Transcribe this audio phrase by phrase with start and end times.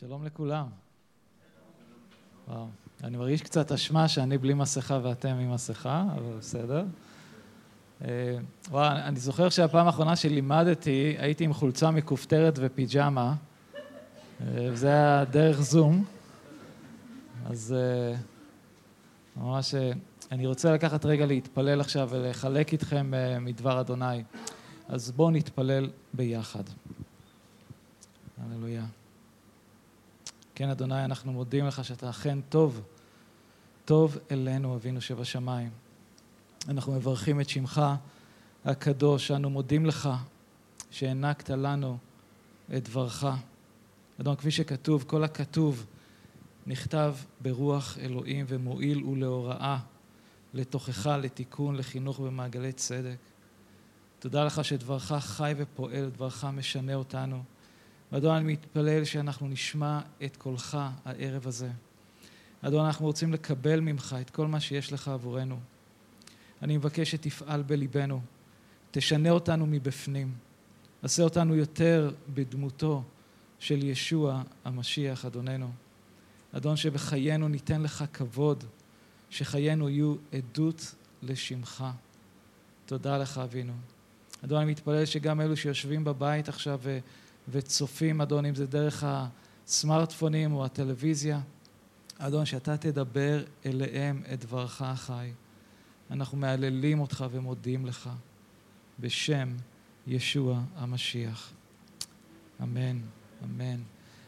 [0.00, 0.66] שלום לכולם.
[2.48, 2.66] וואו,
[3.04, 6.84] אני מרגיש קצת אשמה שאני בלי מסכה ואתם עם מסכה, אבל בסדר.
[8.04, 8.38] אה,
[8.70, 13.34] וואו, אני זוכר שהפעם האחרונה שלימדתי, הייתי עם חולצה מכופתרת ופיג'מה,
[14.40, 16.04] אה, וזה היה דרך זום.
[17.46, 18.16] אז אה,
[19.36, 19.74] ממש,
[20.32, 24.22] אני רוצה לקחת רגע להתפלל עכשיו ולחלק איתכם מדבר אדוני.
[24.88, 26.64] אז בואו נתפלל ביחד.
[28.38, 28.84] הללויה.
[30.58, 32.82] כן, אדוני, אנחנו מודים לך שאתה אכן טוב,
[33.84, 35.70] טוב אלינו, אבינו שבשמיים.
[36.68, 37.82] אנחנו מברכים את שמך
[38.64, 40.08] הקדוש, אנו מודים לך
[40.90, 41.98] שהענקת לנו
[42.76, 43.24] את דברך.
[44.20, 45.86] אדון, כפי שכתוב, כל הכתוב
[46.66, 49.78] נכתב ברוח אלוהים ומועיל ולהוראה,
[50.54, 53.18] לתוכך, לתיקון, לחינוך במעגלי צדק.
[54.18, 57.42] תודה לך שדברך חי ופועל, דברך משנה אותנו.
[58.12, 61.70] ואדון, אני מתפלל שאנחנו נשמע את קולך הערב הזה.
[62.62, 65.58] אדון, אנחנו רוצים לקבל ממך את כל מה שיש לך עבורנו.
[66.62, 68.20] אני מבקש שתפעל בליבנו,
[68.90, 70.32] תשנה אותנו מבפנים,
[71.02, 73.02] עשה אותנו יותר בדמותו
[73.58, 75.70] של ישוע המשיח, אדוננו.
[76.52, 78.64] אדון, שבחיינו ניתן לך כבוד,
[79.30, 81.84] שחיינו יהיו עדות לשמך.
[82.86, 83.72] תודה לך, אבינו.
[84.44, 86.80] אדון, אני מתפלל שגם אלו שיושבים בבית עכשיו
[87.50, 91.40] וצופים, אדון, אם זה דרך הסמארטפונים או הטלוויזיה,
[92.18, 95.30] אדון, שאתה תדבר אליהם את דברך החי.
[96.10, 98.10] אנחנו מהללים אותך ומודים לך
[99.00, 99.56] בשם
[100.06, 101.52] ישוע המשיח.
[102.62, 102.98] אמן,
[103.44, 103.80] אמן.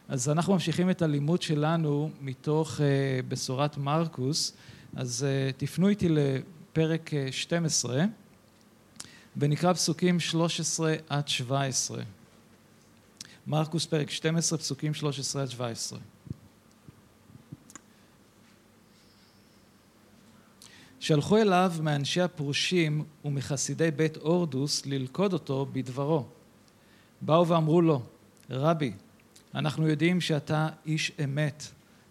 [0.09, 2.83] אז אנחנו ממשיכים את הלימוד שלנו מתוך uh,
[3.29, 4.53] בשורת מרקוס,
[4.97, 8.05] אז uh, תפנו איתי לפרק 12
[9.37, 12.03] ונקרא פסוקים 13 עד 17.
[13.51, 15.98] מרקוס פרק 12, פסוקים 13 עד 17.
[21.01, 26.27] שלחו אליו מאנשי הפרושים ומחסידי בית אורדוס ללכוד אותו בדברו.
[27.20, 28.02] באו ואמרו לו,
[28.51, 28.92] רבי,
[29.55, 31.64] אנחנו יודעים שאתה איש אמת,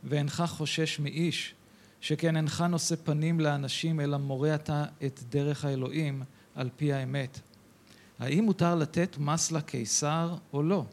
[0.04, 1.54] ואינך חושש מאיש,
[2.02, 6.24] שכן אינך נושא פנים לאנשים, אלא מורה אתה את דרך האלוהים
[6.56, 7.40] על פי האמת.
[8.20, 10.86] האם מותר לתת מס לקיסר או לא?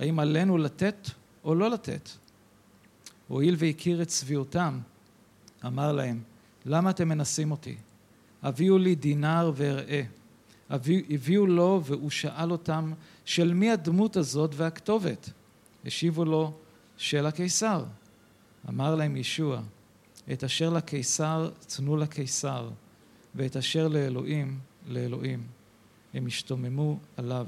[0.00, 1.08] האם עלינו לתת
[1.44, 2.10] או לא לתת?
[3.28, 4.78] הואיל והכיר את צביעותם,
[5.66, 6.22] אמר להם,
[6.66, 7.76] למה אתם מנסים אותי?
[8.42, 10.02] הביאו לי דינר ואראה.
[10.70, 12.92] הביאו לו והוא שאל אותם,
[13.24, 15.30] של מי הדמות הזאת והכתובת?
[15.84, 16.52] השיבו לו,
[16.96, 17.84] של הקיסר.
[18.68, 19.60] אמר להם ישוע,
[20.32, 22.70] את אשר לקיסר תנו לקיסר,
[23.34, 24.58] ואת אשר לאלוהים
[24.88, 25.46] לאלוהים.
[26.14, 27.46] הם השתוממו עליו.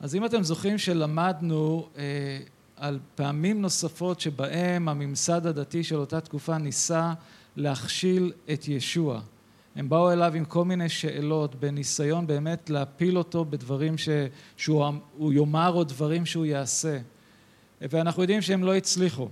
[0.00, 2.38] אז אם אתם זוכרים שלמדנו אה,
[2.76, 7.12] על פעמים נוספות שבהם הממסד הדתי של אותה תקופה ניסה
[7.56, 9.20] להכשיל את ישוע.
[9.76, 14.08] הם באו אליו עם כל מיני שאלות בניסיון באמת להפיל אותו בדברים ש,
[14.56, 16.98] שהוא יאמר או דברים שהוא יעשה.
[17.80, 19.28] ואנחנו יודעים שהם לא הצליחו.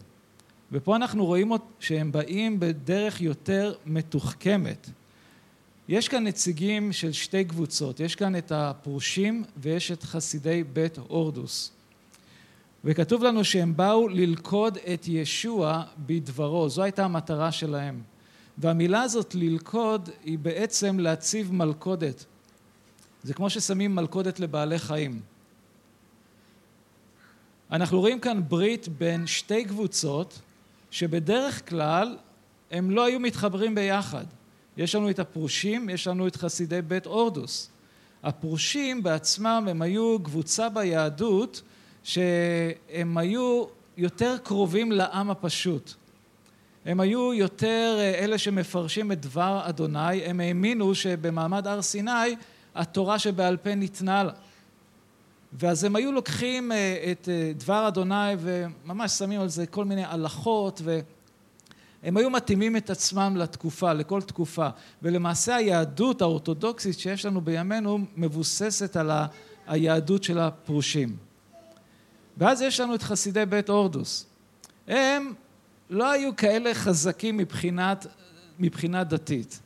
[0.72, 4.90] ופה אנחנו רואים שהם באים בדרך יותר מתוחכמת.
[5.88, 11.70] יש כאן נציגים של שתי קבוצות, יש כאן את הפרושים ויש את חסידי בית הורדוס.
[12.84, 18.02] וכתוב לנו שהם באו ללכוד את ישוע בדברו, זו הייתה המטרה שלהם.
[18.58, 22.24] והמילה הזאת ללכוד היא בעצם להציב מלכודת.
[23.22, 25.20] זה כמו ששמים מלכודת לבעלי חיים.
[27.70, 30.40] אנחנו רואים כאן ברית בין שתי קבוצות
[30.90, 32.16] שבדרך כלל
[32.70, 34.24] הם לא היו מתחברים ביחד.
[34.76, 37.70] יש לנו את הפרושים, יש לנו את חסידי בית אורדוס.
[38.22, 41.62] הפרושים בעצמם הם היו קבוצה ביהדות
[42.02, 43.64] שהם היו
[43.96, 45.94] יותר קרובים לעם הפשוט.
[46.84, 52.36] הם היו יותר אה, אלה שמפרשים את דבר אדוני, הם האמינו שבמעמד הר סיני
[52.74, 54.32] התורה שבעל פה ניתנה לה.
[55.52, 60.04] ואז הם היו לוקחים אה, את אה, דבר אדוני וממש שמים על זה כל מיני
[60.04, 61.00] הלכות ו...
[62.04, 64.68] הם היו מתאימים את עצמם לתקופה, לכל תקופה.
[65.02, 69.10] ולמעשה היהדות האורתודוקסית שיש לנו בימינו מבוססת על
[69.66, 71.16] היהדות של הפרושים.
[72.36, 74.26] ואז יש לנו את חסידי בית הורדוס.
[74.88, 75.32] הם
[75.90, 78.06] לא היו כאלה חזקים מבחינת,
[78.58, 79.60] מבחינה דתית.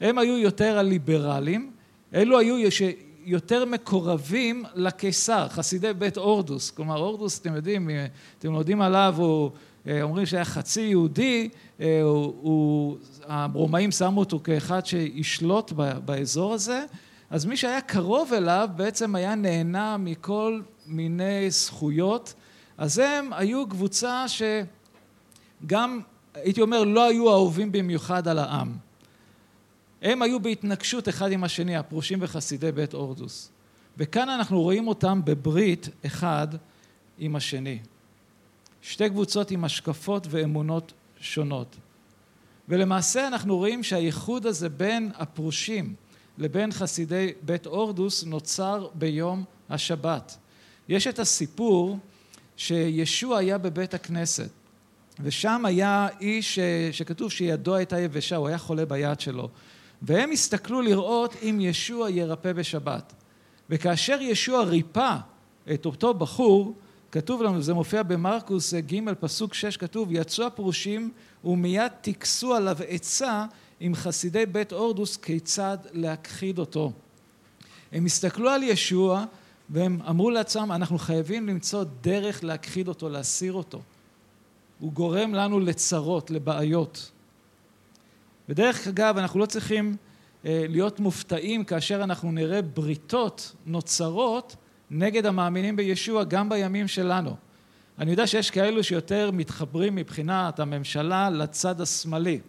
[0.00, 1.72] הם היו יותר הליברלים,
[2.14, 2.68] אלו היו
[3.24, 6.70] יותר מקורבים לקיסר, חסידי בית הורדוס.
[6.70, 7.90] כלומר, הורדוס, אתם יודעים,
[8.38, 9.50] אתם יודעים עליו, הוא
[10.02, 11.48] אומרים שהיה חצי יהודי,
[11.80, 12.96] אה, הוא, הוא,
[13.26, 15.72] הרומאים שמו אותו כאחד שישלוט
[16.04, 16.84] באזור הזה,
[17.30, 22.34] אז מי שהיה קרוב אליו בעצם היה נהנה מכל מיני זכויות
[22.78, 26.00] אז הם היו קבוצה שגם,
[26.34, 28.72] הייתי אומר, לא היו אהובים במיוחד על העם.
[30.02, 33.50] הם היו בהתנגשות אחד עם השני, הפרושים וחסידי בית הורדוס.
[33.98, 36.48] וכאן אנחנו רואים אותם בברית אחד
[37.18, 37.78] עם השני.
[38.82, 41.76] שתי קבוצות עם השקפות ואמונות שונות.
[42.68, 45.94] ולמעשה אנחנו רואים שהייחוד הזה בין הפרושים
[46.38, 50.36] לבין חסידי בית הורדוס נוצר ביום השבת.
[50.88, 51.98] יש את הסיפור
[52.56, 54.50] שישוע היה בבית הכנסת
[55.20, 56.58] ושם היה איש
[56.92, 59.48] שכתוב שידו הייתה יבשה, הוא היה חולה ביד שלו
[60.02, 63.12] והם הסתכלו לראות אם ישוע ירפא בשבת
[63.70, 65.16] וכאשר ישוע ריפא
[65.74, 66.74] את אותו בחור
[67.12, 71.10] כתוב לנו, זה מופיע במרקוס ג' פסוק שש כתוב יצאו הפרושים
[71.44, 73.46] ומיד טיכסו עליו עצה
[73.80, 76.92] עם חסידי בית הורדוס כיצד להכחיד אותו.
[77.92, 79.24] הם הסתכלו על ישוע
[79.70, 83.80] והם אמרו לעצמם אנחנו חייבים למצוא דרך להכחיד אותו, להסיר אותו.
[84.80, 87.10] הוא גורם לנו לצרות, לבעיות.
[88.48, 89.96] ודרך אגב אנחנו לא צריכים
[90.44, 94.56] אה, להיות מופתעים כאשר אנחנו נראה בריתות נוצרות
[94.94, 97.36] נגד המאמינים בישוע גם בימים שלנו.
[97.98, 102.40] אני יודע שיש כאלו שיותר מתחברים מבחינת הממשלה לצד השמאלי,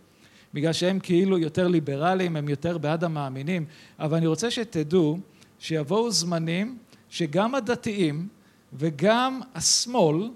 [0.53, 3.65] בגלל שהם כאילו יותר ליברליים, הם יותר בעד המאמינים,
[3.99, 5.19] אבל אני רוצה שתדעו
[5.59, 6.77] שיבואו זמנים
[7.09, 8.27] שגם הדתיים
[8.73, 10.29] וגם השמאל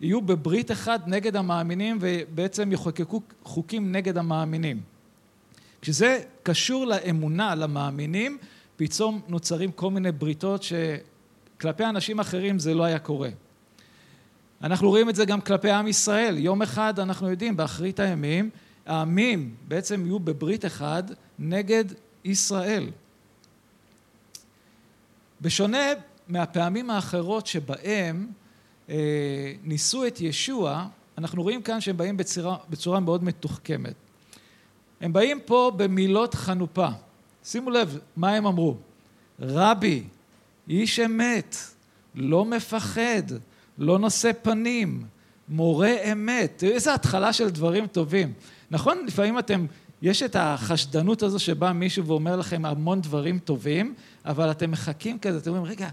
[0.00, 4.80] יהיו בברית אחד נגד המאמינים ובעצם יחוקקו חוקים נגד המאמינים.
[5.82, 8.38] כשזה קשור לאמונה, למאמינים,
[8.76, 10.62] פתאום נוצרים כל מיני בריתות
[11.60, 13.28] שכלפי אנשים אחרים זה לא היה קורה.
[14.62, 16.38] אנחנו רואים את זה גם כלפי עם ישראל.
[16.38, 18.50] יום אחד אנחנו יודעים, באחרית הימים,
[18.86, 21.02] העמים בעצם יהיו בברית אחד
[21.38, 21.84] נגד
[22.24, 22.90] ישראל.
[25.40, 25.78] בשונה
[26.28, 28.26] מהפעמים האחרות שבהם
[28.88, 30.86] אה, ניסו את ישוע,
[31.18, 33.94] אנחנו רואים כאן שהם באים בצורה, בצורה מאוד מתוחכמת.
[35.00, 36.88] הם באים פה במילות חנופה.
[37.44, 38.76] שימו לב מה הם אמרו.
[39.40, 40.04] רבי,
[40.68, 41.56] איש אמת,
[42.14, 43.22] לא מפחד,
[43.78, 45.04] לא נושא פנים,
[45.48, 46.52] מורה אמת.
[46.56, 48.32] תראו איזה התחלה של דברים טובים.
[48.70, 49.66] נכון, לפעמים אתם,
[50.02, 55.38] יש את החשדנות הזו שבא מישהו ואומר לכם המון דברים טובים, אבל אתם מחכים כזה,
[55.38, 55.88] אתם אומרים, רגע,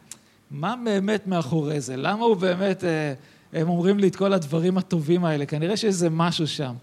[0.51, 1.97] מה באמת מאחורי זה?
[1.97, 3.13] למה הוא באמת, אה,
[3.53, 5.45] הם אומרים לי את כל הדברים הטובים האלה?
[5.45, 6.73] כנראה איזה משהו שם.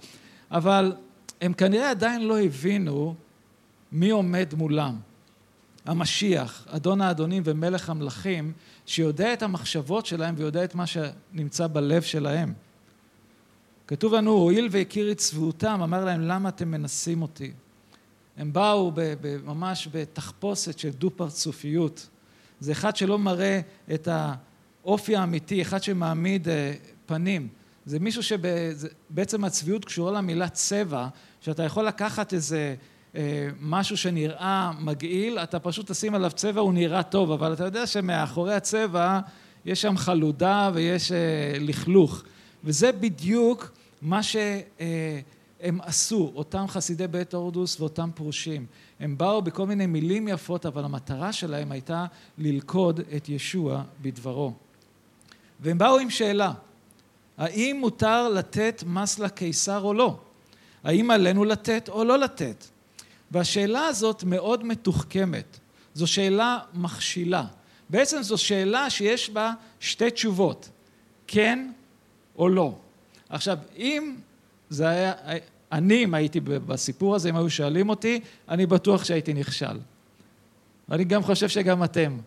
[0.50, 0.92] אבל
[1.40, 3.14] הם כנראה עדיין לא הבינו
[3.92, 4.96] מי עומד מולם.
[5.84, 8.52] המשיח, אדון האדונים ומלך המלכים,
[8.86, 12.52] שיודע את המחשבות שלהם ויודע את מה שנמצא בלב שלהם.
[13.86, 17.52] כתוב לנו, הואיל והכיר את צבאותם, אמר להם, למה אתם מנסים אותי?
[18.36, 18.92] הם באו
[19.44, 22.08] ממש בתחפושת של דו-פרצופיות.
[22.60, 23.60] זה אחד שלא מראה
[23.94, 26.74] את האופי האמיתי, אחד שמעמיד אה,
[27.06, 27.48] פנים.
[27.86, 31.08] זה מישהו שבעצם הצביעות קשורה למילה צבע,
[31.40, 32.74] שאתה יכול לקחת איזה
[33.60, 38.54] משהו שנראה מגעיל, אתה פשוט תשים עליו צבע, הוא נראה טוב, אבל אתה יודע שמאחורי
[38.54, 39.20] הצבע
[39.64, 41.18] יש שם חלודה ויש אה,
[41.60, 42.22] לכלוך.
[42.64, 43.70] וזה בדיוק
[44.02, 48.66] מה שהם עשו, אותם חסידי בית הורדוס ואותם פרושים.
[49.00, 52.06] הם באו בכל מיני מילים יפות, אבל המטרה שלהם הייתה
[52.38, 54.52] ללכוד את ישוע בדברו.
[55.60, 56.52] והם באו עם שאלה,
[57.38, 60.16] האם מותר לתת מס לקיסר או לא?
[60.84, 62.64] האם עלינו לתת או לא לתת?
[63.34, 65.58] והשאלה הזאת מאוד מתוחכמת.
[65.94, 67.44] זו שאלה מכשילה.
[67.90, 70.68] בעצם זו שאלה שיש בה שתי תשובות,
[71.26, 71.70] כן
[72.38, 72.74] או לא.
[73.28, 74.16] עכשיו, אם
[74.70, 75.12] זה היה,
[75.72, 79.78] אני, אם הייתי בסיפור הזה, אם היו שואלים אותי, אני בטוח שהייתי נכשל.
[80.88, 82.18] ואני גם חושב שגם אתם.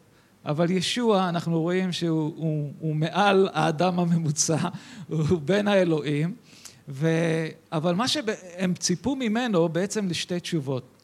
[0.45, 4.57] אבל ישוע, אנחנו רואים שהוא הוא, הוא מעל האדם הממוצע,
[5.09, 6.35] הוא בין האלוהים,
[6.89, 7.09] ו...
[7.71, 10.96] אבל מה שהם ציפו ממנו בעצם לשתי תשובות.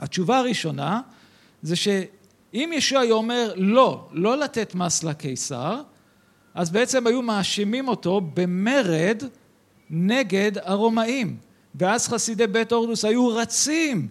[0.00, 1.00] התשובה הראשונה
[1.62, 5.80] זה שאם ישוע היה אומר לא, לא לתת מס לקיסר,
[6.54, 9.22] אז בעצם היו מאשימים אותו במרד
[9.90, 11.36] נגד הרומאים.
[11.74, 14.08] ואז חסידי בית הורדוס היו רצים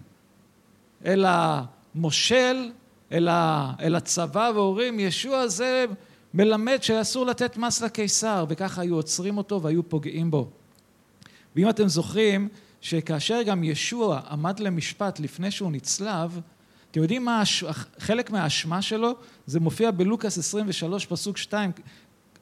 [1.05, 2.71] אל המושל,
[3.11, 5.85] אל, ה, אל הצבא ואומרים ישוע זה
[6.33, 10.49] מלמד שאסור לתת מס לקיסר וככה היו עוצרים אותו והיו פוגעים בו.
[11.55, 12.49] ואם אתם זוכרים
[12.81, 16.41] שכאשר גם ישוע עמד למשפט לפני שהוא נצלב
[16.91, 17.43] אתם יודעים מה
[17.99, 19.15] חלק מהאשמה שלו?
[19.45, 21.71] זה מופיע בלוקאס 23 פסוק 2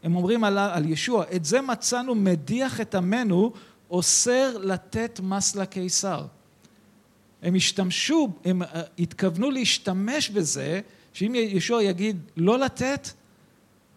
[0.04, 3.54] הם אומרים על, על ישוע, את זה מצאנו מדיח את עמנו,
[3.90, 6.26] אוסר לתת מס לקיסר.
[7.42, 10.82] הם השתמשו, הם אה, התכוונו להשתמש בזה,
[11.14, 13.10] שאם ישוע יגיד לא לתת,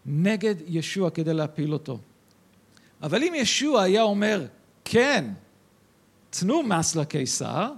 [0.06, 1.98] נגד ישוע כדי להפיל אותו.
[3.02, 4.46] אבל אם ישוע היה אומר,
[4.84, 5.24] כן,
[6.40, 7.72] תנו מס לקיסר,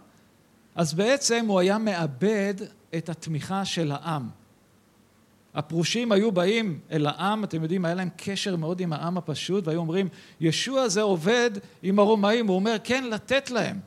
[0.74, 2.54] אז בעצם הוא היה מאבד
[2.96, 4.28] את התמיכה של העם.
[5.54, 9.80] הפרושים היו באים אל העם, אתם יודעים, היה להם קשר מאוד עם העם הפשוט, והיו
[9.80, 10.08] אומרים,
[10.40, 11.50] ישוע זה עובד
[11.82, 13.78] עם הרומאים, הוא אומר, כן, לתת להם.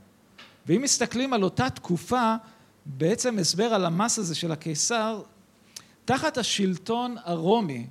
[0.65, 2.36] ואם מסתכלים על אותה תקופה,
[2.86, 5.21] בעצם הסבר על המס הזה של הקיסר,
[6.05, 7.88] תחת השלטון הרומי,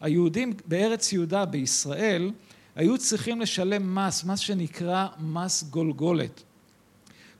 [0.00, 2.30] היהודים בארץ יהודה, בישראל,
[2.78, 6.42] היו צריכים לשלם מס, מס שנקרא מס גולגולת.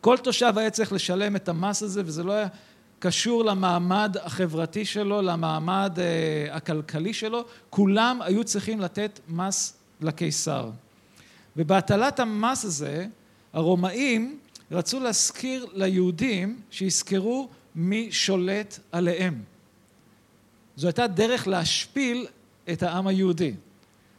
[0.01, 2.49] כל תושב היה צריך לשלם את המס הזה, וזה לא היה
[2.99, 10.71] קשור למעמד החברתי שלו, למעמד uh, הכלכלי שלו, כולם היו צריכים לתת מס לקיסר.
[11.57, 13.07] ובהטלת המס הזה,
[13.53, 14.39] הרומאים
[14.71, 19.43] רצו להזכיר ליהודים שיזכרו מי שולט עליהם.
[20.77, 22.27] זו הייתה דרך להשפיל
[22.73, 23.55] את העם היהודי.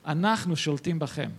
[0.05, 1.29] אנחנו שולטים בכם.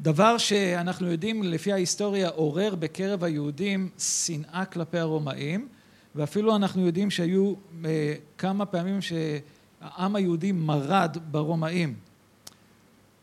[0.00, 5.68] דבר שאנחנו יודעים לפי ההיסטוריה עורר בקרב היהודים שנאה כלפי הרומאים
[6.14, 11.94] ואפילו אנחנו יודעים שהיו אה, כמה פעמים שהעם היהודי מרד ברומאים.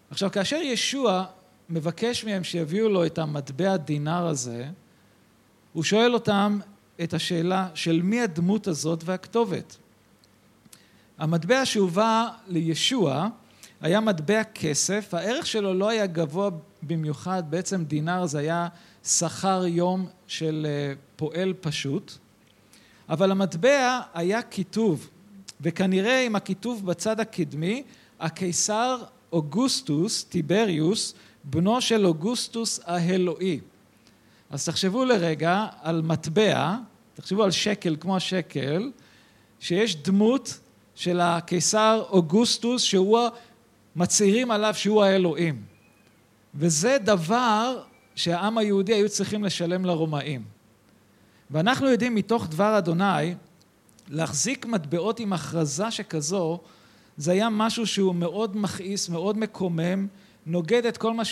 [0.10, 1.26] עכשיו כאשר ישוע
[1.70, 4.68] מבקש מהם שיביאו לו את המטבע דינר הזה
[5.74, 6.60] הוא שואל אותם
[7.04, 9.78] את השאלה של מי הדמות הזאת והכתובת.
[11.18, 13.28] המטבע שהובא לישוע
[13.82, 16.50] היה מטבע כסף, הערך שלו לא היה גבוה
[16.84, 18.68] במיוחד, בעצם דינר זה היה
[19.04, 22.12] שכר יום של אה, פועל פשוט,
[23.10, 25.10] אבל המטבע היה כיתוב,
[25.62, 27.84] וכנראה עם הכיתוב בצד הקדמי,
[28.20, 33.60] הקיסר אוגוסטוס טיבריוס, בנו של אוגוסטוס האלוהי.
[34.50, 36.76] אז תחשבו לרגע על מטבע,
[37.16, 38.92] תחשבו על שקל כמו השקל,
[39.60, 40.60] שיש דמות
[40.98, 43.20] של הקיסר אוגוסטוס שהוא
[43.96, 45.62] מצהירים עליו שהוא האלוהים.
[46.56, 47.82] וזה דבר
[48.16, 50.44] שהעם היהודי היו צריכים לשלם לרומאים.
[51.52, 53.36] ואנחנו יודעים מתוך דבר אדוני,
[54.08, 56.60] להחזיק מטבעות עם הכרזה שכזו,
[57.18, 60.08] זה היה משהו שהוא מאוד מכעיס, מאוד מקומם,
[60.46, 61.26] נוגד את כל מה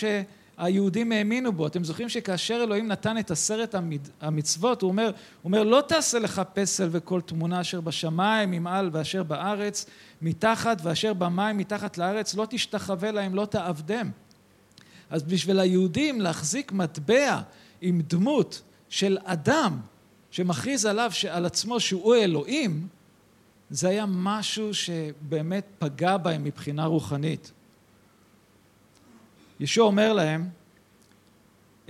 [0.57, 1.67] שהיהודים האמינו בו.
[1.67, 3.75] אתם זוכרים שכאשר אלוהים נתן את עשרת
[4.21, 9.24] המצוות, הוא אומר, הוא אומר לא תעשה לך פסל וכל תמונה אשר בשמיים, ממעל ואשר
[9.24, 9.85] בארץ,
[10.21, 14.12] מתחת ואשר במים מתחת לארץ, לא תשתחווה להם, לא תעבדם.
[15.09, 17.41] אז בשביל היהודים להחזיק מטבע
[17.81, 19.79] עם דמות של אדם
[20.31, 22.88] שמכריז עליו, על עצמו שהוא אלוהים,
[23.69, 27.51] זה היה משהו שבאמת פגע בהם מבחינה רוחנית.
[29.59, 30.50] ישוע אומר להם,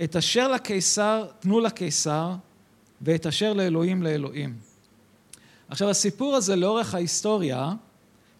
[0.04, 2.34] את אשר לקיסר תנו לקיסר
[3.00, 4.58] ואת אשר לאלוהים לאלוהים.
[5.68, 7.72] עכשיו הסיפור הזה לאורך ההיסטוריה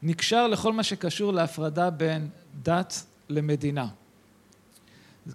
[0.03, 2.29] נקשר לכל מה שקשור להפרדה בין
[2.63, 3.89] דת למדינה.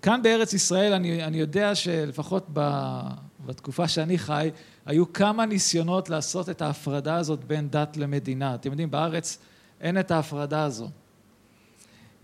[0.01, 2.91] כאן בארץ ישראל אני, אני יודע שלפחות ב,
[3.45, 4.51] בתקופה שאני חי,
[4.85, 8.55] היו כמה ניסיונות לעשות את ההפרדה הזאת בין דת למדינה.
[8.55, 9.37] אתם יודעים, בארץ
[9.81, 10.89] אין את ההפרדה הזו.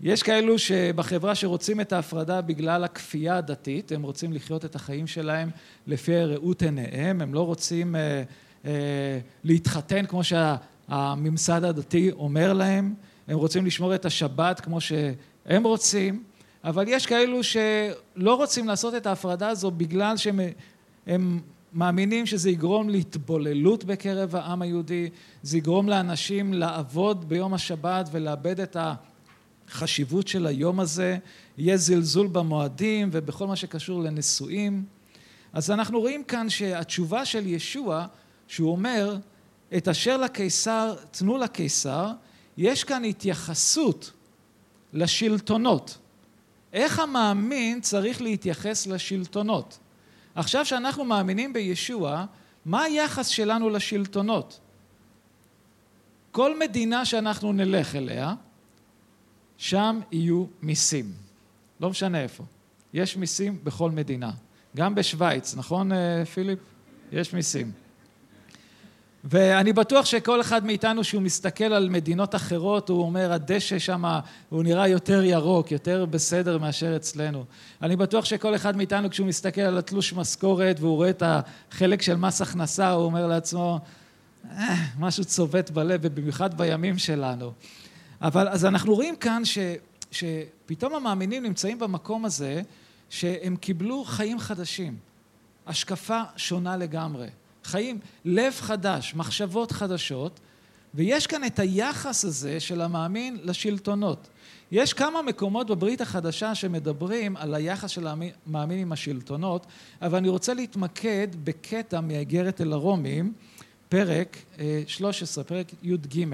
[0.00, 5.50] יש כאלו שבחברה שרוצים את ההפרדה בגלל הכפייה הדתית, הם רוצים לחיות את החיים שלהם
[5.86, 8.22] לפי ראות עיניהם, הם לא רוצים אה,
[8.64, 12.94] אה, להתחתן כמו שהממסד הדתי אומר להם,
[13.28, 16.22] הם רוצים לשמור את השבת כמו שהם רוצים,
[16.64, 21.40] אבל יש כאלו שלא רוצים לעשות את ההפרדה הזו בגלל שהם
[21.72, 25.08] מאמינים שזה יגרום להתבוללות בקרב העם היהודי,
[25.42, 28.76] זה יגרום לאנשים לעבוד ביום השבת ולאבד את
[29.68, 31.18] החשיבות של היום הזה,
[31.58, 34.84] יהיה זלזול במועדים ובכל מה שקשור לנשואים.
[35.52, 38.06] אז אנחנו רואים כאן שהתשובה של ישוע,
[38.48, 39.16] שהוא אומר,
[39.76, 42.12] את אשר לקיסר תנו לקיסר,
[42.56, 44.12] יש כאן התייחסות
[44.92, 45.98] לשלטונות.
[46.72, 49.78] איך המאמין צריך להתייחס לשלטונות?
[50.34, 52.24] עכשיו שאנחנו מאמינים בישוע,
[52.64, 54.60] מה היחס שלנו לשלטונות?
[56.30, 58.34] כל מדינה שאנחנו נלך אליה,
[59.58, 61.12] שם יהיו מיסים.
[61.80, 62.44] לא משנה איפה.
[62.94, 64.30] יש מיסים בכל מדינה.
[64.76, 66.58] גם בשוויץ, נכון אה, פיליפ?
[67.12, 67.72] יש מיסים.
[69.24, 74.04] ואני בטוח שכל אחד מאיתנו שהוא מסתכל על מדינות אחרות, הוא אומר, הדשא שם
[74.48, 77.44] הוא נראה יותר ירוק, יותר בסדר מאשר אצלנו.
[77.82, 82.16] אני בטוח שכל אחד מאיתנו כשהוא מסתכל על התלוש משכורת והוא רואה את החלק של
[82.16, 83.78] מס הכנסה, הוא אומר לעצמו,
[84.50, 87.52] אה, משהו צובט בלב, ובמיוחד בימים שלנו.
[88.22, 89.58] אבל אז אנחנו רואים כאן ש,
[90.10, 92.62] שפתאום המאמינים נמצאים במקום הזה,
[93.10, 94.96] שהם קיבלו חיים חדשים,
[95.66, 97.28] השקפה שונה לגמרי.
[97.64, 100.40] חיים, לב חדש, מחשבות חדשות,
[100.94, 104.28] ויש כאן את היחס הזה של המאמין לשלטונות.
[104.72, 109.66] יש כמה מקומות בברית החדשה שמדברים על היחס של המאמין עם השלטונות,
[110.02, 113.32] אבל אני רוצה להתמקד בקטע מאגרת אל הרומים,
[113.88, 114.36] פרק
[114.86, 116.24] 13, אה, פרק י"ג.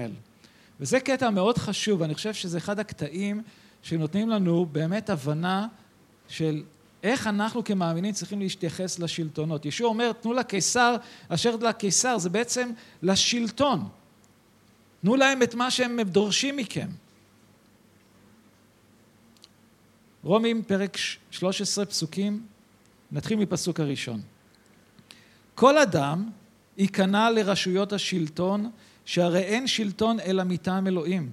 [0.79, 3.41] וזה קטע מאוד חשוב, אני חושב שזה אחד הקטעים
[3.83, 5.67] שנותנים לנו באמת הבנה
[6.27, 6.63] של
[7.03, 9.65] איך אנחנו כמאמינים צריכים להתייחס לשלטונות.
[9.65, 10.95] ישוע אומר, תנו לקיסר
[11.29, 12.71] אשר לקיסר, זה בעצם
[13.03, 13.87] לשלטון.
[15.01, 16.87] תנו להם את מה שהם דורשים מכם.
[20.23, 20.97] רומים פרק
[21.31, 22.45] 13 פסוקים,
[23.11, 24.21] נתחיל מפסוק הראשון.
[25.55, 26.29] כל אדם
[26.77, 28.71] ייכנע לרשויות השלטון,
[29.05, 31.31] שהרי אין שלטון אלא מטעם אלוהים,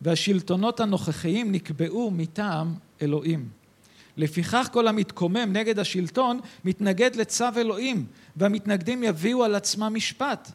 [0.00, 3.48] והשלטונות הנוכחיים נקבעו מטעם אלוהים.
[4.16, 10.50] לפיכך כל המתקומם נגד השלטון מתנגד לצו אלוהים, והמתנגדים יביאו על עצמם משפט.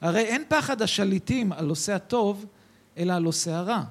[0.00, 2.46] הרי אין פחד השליטים על עושה הטוב,
[2.98, 3.82] אלא על עושה הרע.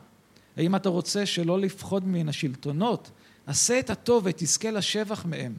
[0.57, 3.11] האם אתה רוצה שלא לפחוד מן השלטונות?
[3.47, 5.53] עשה את הטוב ותזכה לשבח מהם.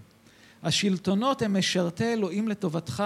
[0.62, 3.02] השלטונות הם משרתי אלוהים לטובתך.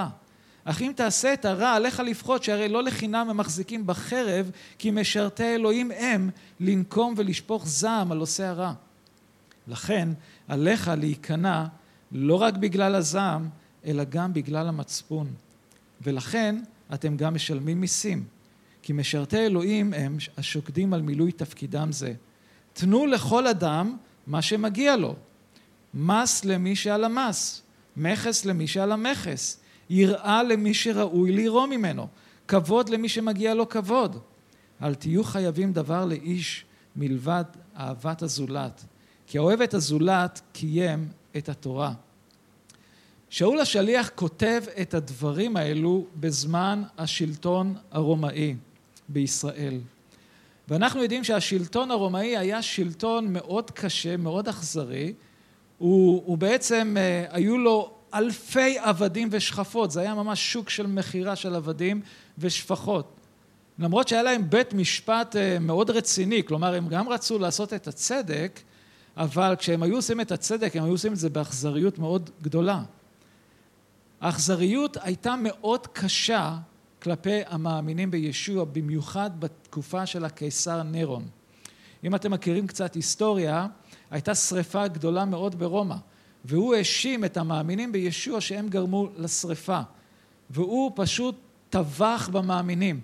[0.64, 5.54] אך אם תעשה את הרע, עליך לפחות, שהרי לא לחינם הם מחזיקים בחרב, כי משרתי
[5.54, 6.30] אלוהים הם
[6.60, 8.72] לנקום ולשפוך זעם על עושה הרע.
[9.68, 10.08] לכן,
[10.48, 11.64] עליך להיכנע
[12.12, 13.48] לא רק בגלל הזעם,
[13.84, 15.26] אלא גם בגלל המצפון.
[16.02, 16.56] ולכן,
[16.94, 18.24] אתם גם משלמים מיסים.
[18.82, 22.12] כי משרתי אלוהים הם השוקדים על מילוי תפקידם זה.
[22.72, 25.16] תנו לכל אדם מה שמגיע לו.
[25.94, 27.62] מס למי שעל המס,
[27.96, 29.60] מכס למי שעל המכס,
[29.90, 32.06] יראה למי שראוי לירוא ממנו,
[32.48, 34.18] כבוד למי שמגיע לו כבוד.
[34.82, 36.64] אל תהיו חייבים דבר לאיש
[36.96, 37.44] מלבד
[37.76, 38.84] אהבת הזולת,
[39.26, 41.92] כי האוהב את הזולת קיים את התורה.
[43.30, 48.56] שאול השליח כותב את הדברים האלו בזמן השלטון הרומאי
[49.08, 49.80] בישראל.
[50.68, 55.12] ואנחנו יודעים שהשלטון הרומאי היה שלטון מאוד קשה, מאוד אכזרי.
[55.78, 61.36] הוא, הוא בעצם, אה, היו לו אלפי עבדים ושכפות, זה היה ממש שוק של מכירה
[61.36, 62.00] של עבדים
[62.38, 63.16] ושפחות.
[63.78, 68.60] למרות שהיה להם בית משפט אה, מאוד רציני, כלומר הם גם רצו לעשות את הצדק,
[69.16, 72.82] אבל כשהם היו עושים את הצדק הם היו עושים את זה באכזריות מאוד גדולה.
[74.20, 76.56] האכזריות הייתה מאוד קשה
[77.02, 81.28] כלפי המאמינים בישוע, במיוחד בתקופה של הקיסר נירון.
[82.04, 83.66] אם אתם מכירים קצת היסטוריה,
[84.10, 85.96] הייתה שריפה גדולה מאוד ברומא,
[86.44, 89.80] והוא האשים את המאמינים בישוע שהם גרמו לשריפה,
[90.50, 91.36] והוא פשוט
[91.70, 93.00] טבח במאמינים.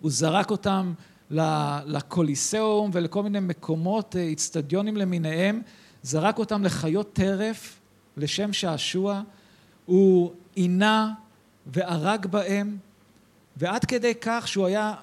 [0.00, 0.92] הוא זרק אותם
[1.86, 5.62] לקוליסאום ולכל מיני מקומות, אצטדיונים למיניהם,
[6.02, 7.80] זרק אותם לחיות טרף
[8.16, 9.22] לשם שעשוע,
[9.86, 11.12] הוא עינה
[11.66, 12.76] והרג בהם,
[13.56, 14.94] ועד כדי כך שהוא היה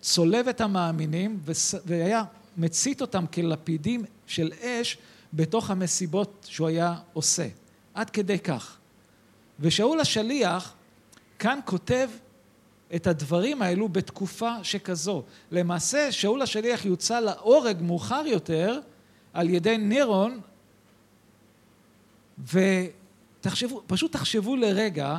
[0.00, 1.40] צולב את המאמינים
[1.86, 2.24] והיה
[2.56, 4.98] מצית אותם כלפידים של אש
[5.32, 7.48] בתוך המסיבות שהוא היה עושה.
[7.94, 8.76] עד כדי כך.
[9.60, 10.74] ושאול השליח
[11.38, 12.08] כאן כותב
[12.94, 15.22] את הדברים האלו בתקופה שכזו.
[15.50, 18.80] למעשה שאול השליח יוצא להורג מאוחר יותר
[19.32, 20.40] על ידי נירון
[22.52, 25.18] ותחשבו, פשוט תחשבו לרגע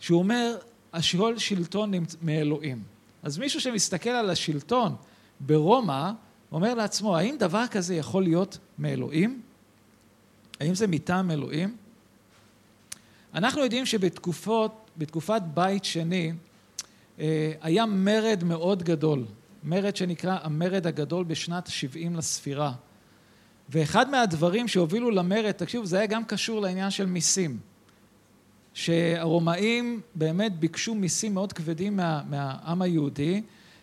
[0.00, 0.56] שהוא אומר
[0.92, 2.82] השאול שלטון מאלוהים.
[3.22, 4.96] אז מישהו שמסתכל על השלטון
[5.40, 6.10] ברומא,
[6.56, 9.40] אומר לעצמו, האם דבר כזה יכול להיות מאלוהים?
[10.60, 11.76] האם זה מטעם אלוהים?
[13.34, 16.32] אנחנו יודעים שבתקופות, בתקופת בית שני,
[17.20, 19.24] אה, היה מרד מאוד גדול,
[19.64, 22.72] מרד שנקרא המרד הגדול בשנת 70 לספירה.
[23.68, 27.58] ואחד מהדברים שהובילו למרד, תקשיבו, זה היה גם קשור לעניין של מיסים.
[28.74, 33.42] שהרומאים באמת ביקשו מיסים מאוד כבדים מה, מהעם היהודי,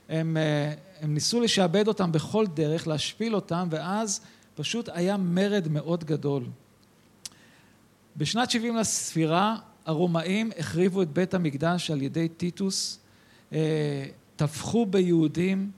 [0.09, 4.21] הם, אה, הם ניסו לשעבד אותם בכל דרך, להשפיל אותם, ואז
[4.55, 6.43] פשוט היה מרד מאוד גדול.
[8.17, 12.99] בשנת 70 לספירה הרומאים החריבו את בית המקדש על ידי טיטוס,
[13.53, 15.71] אה, טבחו ביהודים,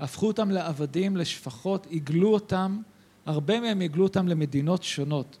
[0.00, 2.80] הפכו אותם לעבדים, לשפחות, עיגלו אותם,
[3.26, 5.36] הרבה מהם עיגלו אותם למדינות שונות.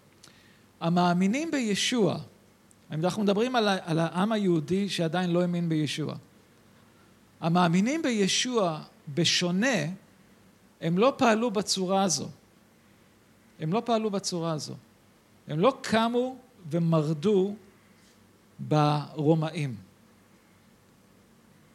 [0.80, 2.18] המאמינים בישוע,
[2.90, 6.14] אנחנו מדברים על, על העם היהודי שעדיין לא האמין בישוע.
[7.42, 8.80] המאמינים בישוע,
[9.14, 9.76] בשונה,
[10.80, 12.28] הם לא פעלו בצורה הזו.
[13.60, 14.74] הם לא פעלו בצורה הזו.
[15.48, 16.36] הם לא קמו
[16.70, 17.54] ומרדו
[18.58, 19.74] ברומאים.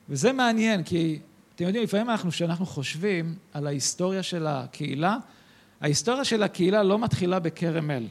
[0.10, 1.20] וזה מעניין, כי
[1.56, 5.18] אתם יודעים, לפעמים אנחנו, כשאנחנו חושבים על ההיסטוריה של הקהילה,
[5.82, 8.08] ההיסטוריה של הקהילה לא מתחילה בכרם אל.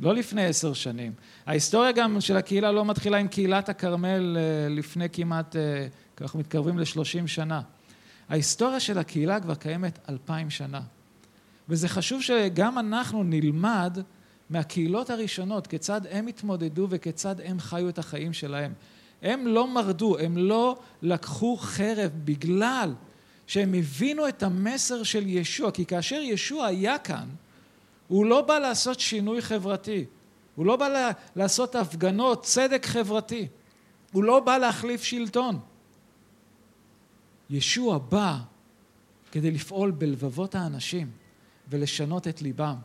[0.00, 1.12] לא לפני עשר שנים.
[1.46, 6.38] ההיסטוריה גם של הקהילה לא מתחילה עם קהילת הכרמל אה, לפני כמעט אה, כי אנחנו
[6.38, 7.60] מתקרבים לשלושים שנה.
[8.28, 10.80] ההיסטוריה של הקהילה כבר קיימת אלפיים שנה.
[11.68, 13.98] וזה חשוב שגם אנחנו נלמד
[14.50, 18.72] מהקהילות הראשונות כיצד הם התמודדו וכיצד הם חיו את החיים שלהם.
[19.22, 22.94] הם לא מרדו, הם לא לקחו חרב בגלל
[23.46, 27.28] שהם הבינו את המסר של ישוע, כי כאשר ישוע היה כאן,
[28.08, 30.04] הוא לא בא לעשות שינוי חברתי,
[30.54, 33.48] הוא לא בא לעשות הפגנות, צדק חברתי,
[34.12, 35.58] הוא לא בא להחליף שלטון.
[37.52, 38.38] ישוע בא
[39.32, 41.10] כדי לפעול בלבבות האנשים
[41.70, 42.76] ולשנות את ליבם.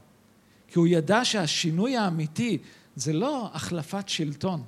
[0.68, 2.58] כי הוא ידע שהשינוי האמיתי
[2.96, 4.64] זה לא החלפת שלטון.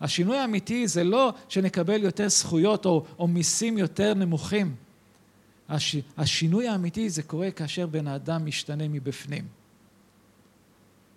[0.00, 4.74] השינוי האמיתי זה לא שנקבל יותר זכויות או, או מיסים יותר נמוכים.
[5.68, 9.44] הש, השינוי האמיתי זה קורה כאשר בן האדם משתנה מבפנים.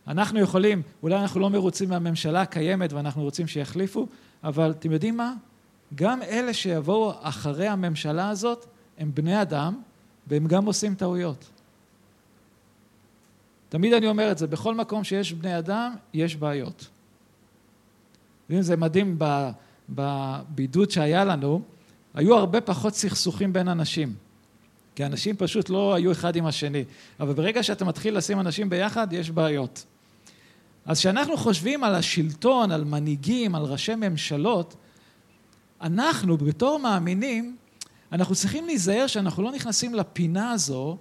[0.08, 4.08] אנחנו יכולים, אולי אנחנו לא מרוצים מהממשלה הקיימת ואנחנו רוצים שיחליפו,
[4.44, 5.34] אבל אתם יודעים מה?
[5.96, 8.66] גם אלה שיבואו אחרי הממשלה הזאת
[8.98, 9.82] הם בני אדם
[10.28, 11.50] והם גם עושים טעויות.
[13.70, 16.88] תמיד אני אומר את זה, בכל מקום שיש בני אדם, יש בעיות.
[18.60, 19.20] זה מדהים,
[19.90, 21.62] בבידוד שהיה לנו,
[22.14, 24.16] היו הרבה פחות סכסוכים בין אנשים.
[24.96, 26.84] כי אנשים פשוט לא היו אחד עם השני.
[27.20, 29.86] אבל ברגע שאתה מתחיל לשים אנשים ביחד, יש בעיות.
[30.86, 34.76] אז כשאנחנו חושבים על השלטון, על מנהיגים, על ראשי ממשלות,
[35.82, 37.58] אנחנו בתור מאמינים,
[38.12, 40.98] אנחנו צריכים להיזהר שאנחנו לא נכנסים לפינה הזו,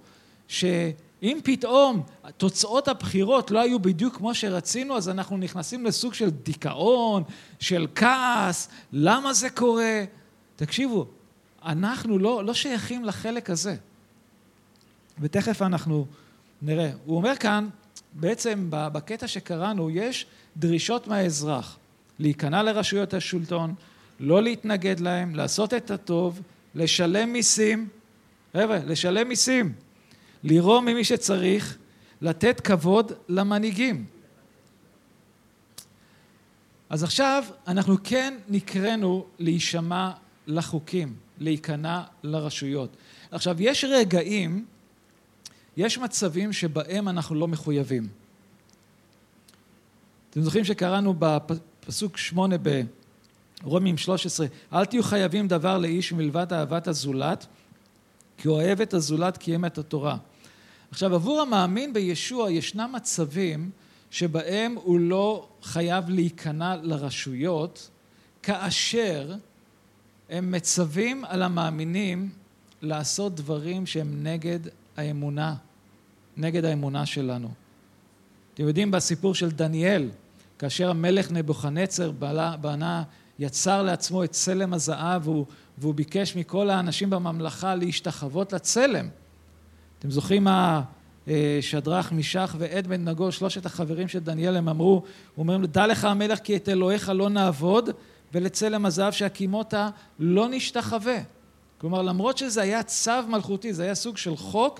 [0.47, 2.03] שאם פתאום
[2.37, 7.23] תוצאות הבחירות לא היו בדיוק כמו שרצינו, אז אנחנו נכנסים לסוג של דיכאון,
[7.59, 10.03] של כעס, למה זה קורה?
[10.55, 11.07] תקשיבו,
[11.65, 13.75] אנחנו לא, לא שייכים לחלק הזה.
[15.19, 16.05] ותכף אנחנו
[16.61, 16.91] נראה.
[17.05, 17.69] הוא אומר כאן,
[18.13, 20.25] בעצם בקטע שקראנו, יש
[20.57, 21.77] דרישות מהאזרח
[22.19, 23.75] להיכנע לרשויות השלטון,
[24.19, 26.41] לא להתנגד להם, לעשות את הטוב,
[26.75, 27.87] לשלם מיסים,
[28.53, 29.73] חבר'ה, לשלם מיסים,
[30.43, 31.77] לירום ממי שצריך,
[32.21, 34.05] לתת כבוד למנהיגים.
[36.89, 40.11] אז עכשיו אנחנו כן נקראנו להישמע
[40.47, 42.97] לחוקים, להיכנע לרשויות.
[43.31, 44.65] עכשיו, יש רגעים,
[45.77, 48.07] יש מצבים שבהם אנחנו לא מחויבים.
[50.29, 52.57] אתם זוכרים שקראנו בפסוק שמונה
[53.63, 57.45] ברומים 13, אל תהיו חייבים דבר לאיש מלבד אהבת הזולת,
[58.37, 60.17] כי אוהב את הזולת קיים את התורה.
[60.91, 63.69] עכשיו, עבור המאמין בישוע ישנם מצבים
[64.11, 67.89] שבהם הוא לא חייב להיכנע לרשויות,
[68.43, 69.35] כאשר
[70.29, 72.29] הם מצווים על המאמינים
[72.81, 74.59] לעשות דברים שהם נגד
[74.97, 75.55] האמונה,
[76.37, 77.51] נגד האמונה שלנו.
[78.53, 80.09] אתם יודעים בסיפור של דניאל,
[80.59, 82.11] כאשר המלך נבוכנצר
[82.61, 83.03] בנה,
[83.39, 85.45] יצר לעצמו את צלם הזהב והוא,
[85.77, 89.09] והוא ביקש מכל האנשים בממלכה להשתחוות לצלם.
[89.99, 90.81] אתם זוכרים מה
[91.27, 95.03] אה, שדרך, מישך ועד בן נגו, שלושת החברים של דניאל, הם אמרו, הוא
[95.43, 97.89] אומר, דע לך המלך כי את אלוהיך לא נעבוד
[98.33, 101.17] ולצלם הזהב שהקימותה לא נשתחווה.
[101.77, 104.79] כלומר, למרות שזה היה צו מלכותי, זה היה סוג של חוק,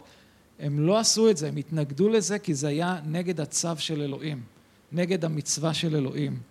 [0.59, 4.41] הם לא עשו את זה, הם התנגדו לזה כי זה היה נגד הצו של אלוהים,
[4.91, 6.48] נגד המצווה של אלוהים.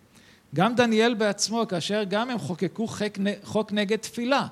[0.54, 4.46] גם דניאל בעצמו, כאשר גם הם חוקקו חוק, חוק נגד תפילה.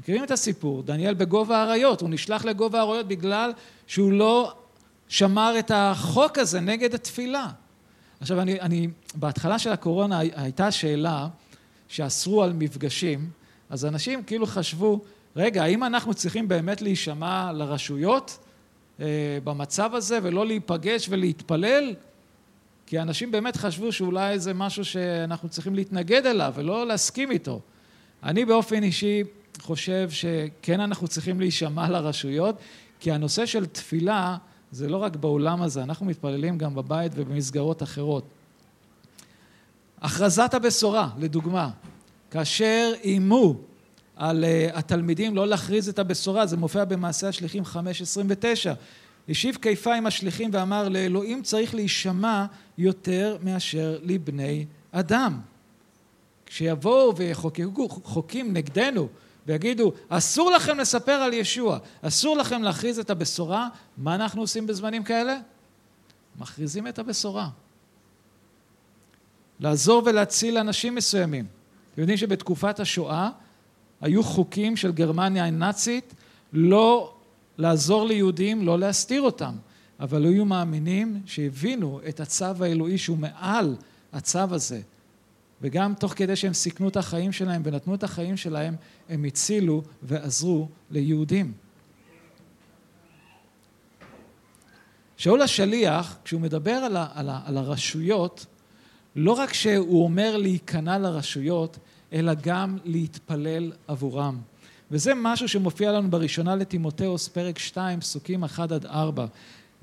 [0.00, 0.82] מכירים את הסיפור?
[0.82, 3.52] דניאל בגובה האריות, הוא נשלח לגובה האריות בגלל
[3.86, 4.54] שהוא לא
[5.08, 7.46] שמר את החוק הזה נגד התפילה.
[8.20, 11.28] עכשיו, אני, אני, בהתחלה של הקורונה הייתה שאלה
[11.88, 13.30] שאסרו על מפגשים,
[13.70, 15.00] אז אנשים כאילו חשבו,
[15.36, 18.38] רגע, האם אנחנו צריכים באמת להישמע לרשויות
[19.00, 21.94] אה, במצב הזה ולא להיפגש ולהתפלל?
[22.86, 27.60] כי אנשים באמת חשבו שאולי זה משהו שאנחנו צריכים להתנגד אליו ולא להסכים איתו.
[28.22, 29.22] אני באופן אישי
[29.60, 32.56] חושב שכן אנחנו צריכים להישמע לרשויות,
[33.00, 34.36] כי הנושא של תפילה
[34.72, 38.24] זה לא רק באולם הזה, אנחנו מתפללים גם בבית ובמסגרות אחרות.
[40.02, 41.70] הכרזת הבשורה, לדוגמה,
[42.30, 43.56] כאשר איימו
[44.16, 47.76] על uh, התלמידים לא להכריז את הבשורה, זה מופיע במעשה השליחים 5.29.
[49.28, 52.46] השיב קיפה עם השליחים ואמר לאלוהים צריך להישמע
[52.78, 55.40] יותר מאשר לבני אדם.
[56.46, 59.08] כשיבואו ויחוקקו חוקים נגדנו
[59.46, 65.04] ויגידו אסור לכם לספר על ישוע, אסור לכם להכריז את הבשורה, מה אנחנו עושים בזמנים
[65.04, 65.38] כאלה?
[66.38, 67.48] מכריזים את הבשורה.
[69.60, 71.46] לעזור ולהציל אנשים מסוימים.
[71.92, 73.30] אתם יודעים שבתקופת השואה
[74.00, 76.14] היו חוקים של גרמניה הנאצית
[76.52, 77.14] לא
[77.58, 79.54] לעזור ליהודים, לא להסתיר אותם,
[80.00, 83.76] אבל היו מאמינים שהבינו את הצו האלוהי שהוא מעל
[84.12, 84.80] הצו הזה,
[85.62, 88.74] וגם תוך כדי שהם סיכנו את החיים שלהם ונתנו את החיים שלהם,
[89.08, 91.52] הם הצילו ועזרו ליהודים.
[95.16, 98.46] שאול השליח, כשהוא מדבר על, ה, על, ה, על הרשויות,
[99.16, 101.78] לא רק שהוא אומר להיכנע לרשויות,
[102.12, 104.38] אלא גם להתפלל עבורם.
[104.90, 109.26] וזה משהו שמופיע לנו בראשונה לטימותאוס, פרק 2, פסוקים 1 עד 4.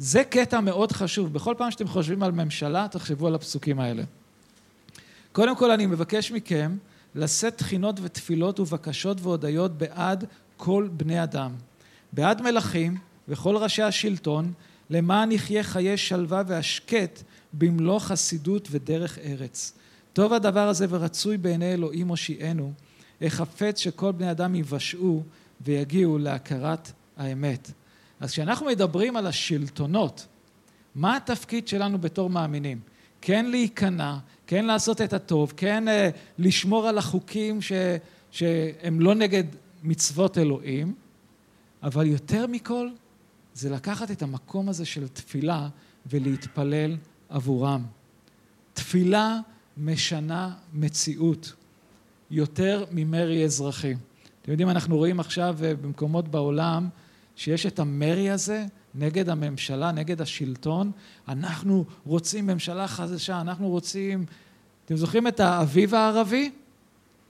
[0.04, 1.34] זה קטע מאוד חשוב.
[1.34, 4.04] בכל פעם שאתם חושבים על ממשלה, תחשבו על הפסוקים האלה.
[5.32, 6.78] קודם כל, אני מבקש מכם
[7.16, 10.26] לשאת תחינות ותפילות ובקשות והודיות בעד
[10.58, 11.52] כל בני אדם,
[12.14, 14.54] בעד מלכים וכל ראשי השלטון,
[14.90, 19.74] למען יחיה חיי שלווה והשקט במלוא חסידות ודרך ארץ.
[20.14, 22.74] טוב הדבר הזה ורצוי בעיני אלוהים הושיענו,
[23.22, 25.24] החפץ שכל בני אדם יבשעו
[25.62, 27.72] ויגיעו להכרת האמת.
[28.22, 30.28] אז כשאנחנו מדברים על השלטונות,
[30.96, 32.80] מה התפקיד שלנו בתור מאמינים?
[33.22, 35.92] כן להיכנע, כן לעשות את הטוב, כן uh,
[36.40, 37.72] לשמור על החוקים ש,
[38.32, 39.44] שהם לא נגד
[39.84, 40.94] מצוות אלוהים,
[41.84, 42.90] אבל יותר מכל
[43.54, 45.68] זה לקחת את המקום הזה של תפילה
[46.06, 46.98] ולהתפלל
[47.30, 47.84] עבורם.
[48.74, 49.40] תפילה
[49.78, 51.54] משנה מציאות
[52.32, 53.94] יותר ממרי אזרחי.
[54.42, 56.90] אתם יודעים, אנחנו רואים עכשיו אה, במקומות בעולם
[57.42, 60.92] שיש את המרי הזה נגד הממשלה, נגד השלטון.
[61.28, 64.26] אנחנו רוצים ממשלה חדשה, אנחנו רוצים...
[64.86, 66.52] אתם זוכרים את האביב הערבי?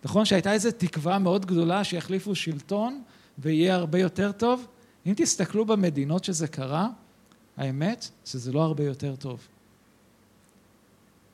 [0.04, 3.02] נכון שהייתה איזו תקווה מאוד גדולה שיחליפו שלטון
[3.40, 4.68] ויהיה הרבה יותר טוב?
[5.06, 6.88] אם תסתכלו במדינות שזה קרה,
[7.58, 9.48] האמת שזה לא הרבה יותר טוב.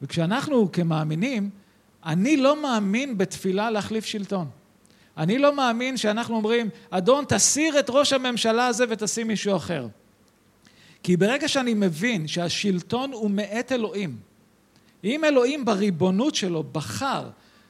[0.01, 1.49] וכשאנחנו כמאמינים,
[2.05, 4.47] אני לא מאמין בתפילה להחליף שלטון.
[5.17, 9.88] אני לא מאמין שאנחנו אומרים, אדון תסיר את ראש הממשלה הזה ותשים מישהו אחר.
[11.03, 14.17] כי ברגע שאני מבין שהשלטון הוא מאת אלוהים,
[15.03, 17.30] אם אלוהים בריבונות שלו בחר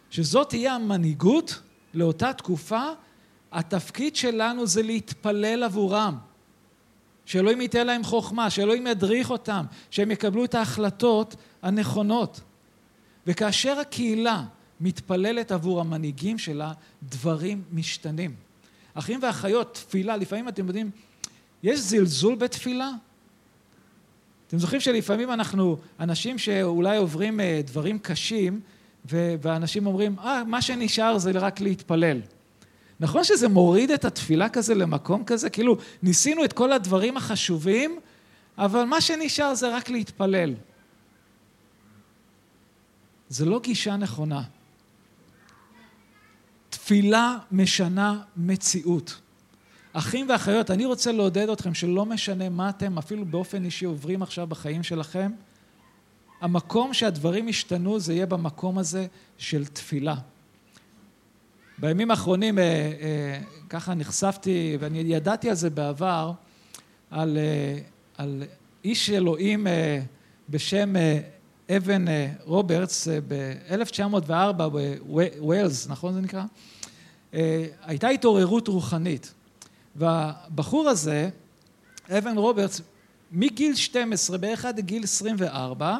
[0.09, 1.61] שזאת תהיה המנהיגות
[1.93, 2.83] לאותה תקופה,
[3.51, 6.17] התפקיד שלנו זה להתפלל עבורם.
[7.25, 12.41] שאלוהים ייתן להם חוכמה, שאלוהים ידריך אותם, שהם יקבלו את ההחלטות הנכונות.
[13.27, 14.43] וכאשר הקהילה
[14.81, 18.35] מתפללת עבור המנהיגים שלה, דברים משתנים.
[18.93, 20.91] אחים ואחיות, תפילה, לפעמים אתם יודעים,
[21.63, 22.89] יש זלזול בתפילה?
[24.47, 28.59] אתם זוכרים שלפעמים אנחנו אנשים שאולי עוברים אה, דברים קשים,
[29.11, 32.21] ואנשים אומרים, אה, מה שנשאר זה רק להתפלל.
[32.99, 35.49] נכון שזה מוריד את התפילה כזה למקום כזה?
[35.49, 37.99] כאילו, ניסינו את כל הדברים החשובים,
[38.57, 40.53] אבל מה שנשאר זה רק להתפלל.
[43.29, 44.41] זה לא גישה נכונה.
[46.77, 49.21] תפילה משנה מציאות.
[49.93, 54.47] אחים ואחיות, אני רוצה לעודד אתכם שלא משנה מה אתם, אפילו באופן אישי, עוברים עכשיו
[54.47, 55.31] בחיים שלכם,
[56.41, 60.15] המקום שהדברים ישתנו זה יהיה במקום הזה של תפילה.
[61.77, 66.31] בימים האחרונים אה, אה, ככה נחשפתי, ואני ידעתי על זה בעבר,
[67.11, 67.79] על, אה,
[68.17, 68.43] על
[68.83, 69.67] איש אלוהים
[70.49, 70.93] בשם
[71.69, 72.05] אבן
[72.43, 74.31] רוברטס ב-1904
[74.69, 76.43] בווילס, נכון זה נקרא?
[77.83, 79.33] הייתה התעוררות רוחנית.
[79.95, 81.29] והבחור הזה,
[82.09, 82.81] אבן רוברטס,
[83.31, 85.97] מגיל 12 בערך עד גיל 24,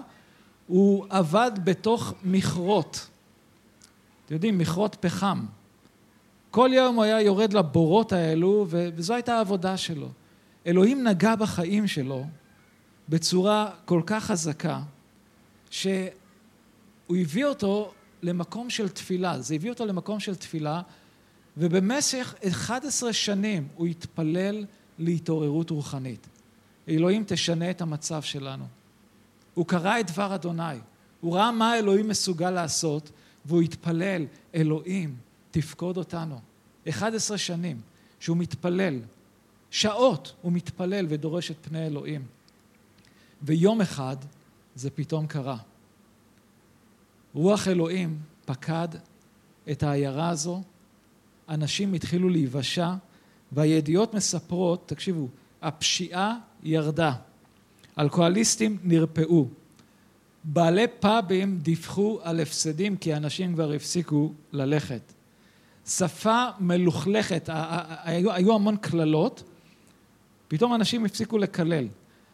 [0.67, 3.07] הוא עבד בתוך מכרות.
[4.25, 5.45] אתם יודעים, מכרות פחם.
[6.51, 10.09] כל יום הוא היה יורד לבורות האלו, וזו הייתה העבודה שלו.
[10.67, 12.25] אלוהים נגע בחיים שלו
[13.09, 14.79] בצורה כל כך חזקה,
[15.69, 19.41] שהוא הביא אותו למקום של תפילה.
[19.41, 20.81] זה הביא אותו למקום של תפילה,
[21.57, 24.65] ובמשך 11 שנים הוא התפלל
[24.99, 26.27] להתעוררות רוחנית.
[26.89, 28.65] אלוהים תשנה את המצב שלנו.
[29.53, 30.63] הוא קרא את דבר אדוני,
[31.21, 33.11] הוא ראה מה אלוהים מסוגל לעשות,
[33.45, 34.25] והוא התפלל,
[34.55, 35.15] אלוהים,
[35.51, 36.39] תפקוד אותנו.
[36.89, 37.81] 11 שנים
[38.19, 38.99] שהוא מתפלל,
[39.71, 42.25] שעות הוא מתפלל ודורש את פני אלוהים.
[43.41, 44.15] ויום אחד
[44.77, 45.57] זה פתאום קרה.
[47.33, 48.87] רוח אלוהים פקד
[49.71, 50.61] את העיירה הזו,
[51.49, 52.93] אנשים התחילו להיוושע,
[53.51, 55.27] והידיעות מספרות, תקשיבו,
[55.61, 57.13] הפשיעה ירדה,
[57.99, 59.47] אלכוהוליסטים נרפאו,
[60.43, 65.13] בעלי פאבים דיווחו על הפסדים כי אנשים כבר הפסיקו ללכת.
[65.87, 67.49] שפה מלוכלכת,
[68.03, 69.43] היו, המון קללות,
[70.47, 71.87] פתאום אנשים הפסיקו לקלל.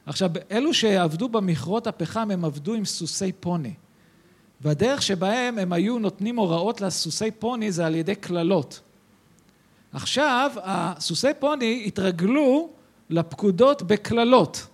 [0.05, 3.73] עכשיו, אלו שעבדו במכרות הפחם, הם עבדו עם סוסי פוני.
[4.61, 8.79] והדרך שבהם הם היו נותנים הוראות לסוסי פוני זה על ידי קללות.
[9.93, 12.69] עכשיו, הסוסי פוני התרגלו
[13.09, 14.67] לפקודות בקללות.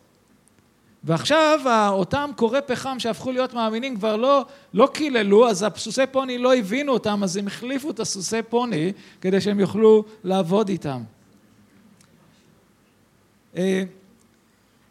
[1.04, 6.56] ועכשיו אותם קורי פחם שהפכו להיות מאמינים כבר לא, לא קיללו, אז הסוסי פוני לא
[6.56, 11.02] הבינו אותם, אז הם החליפו את הסוסי פוני כדי שהם יוכלו לעבוד איתם.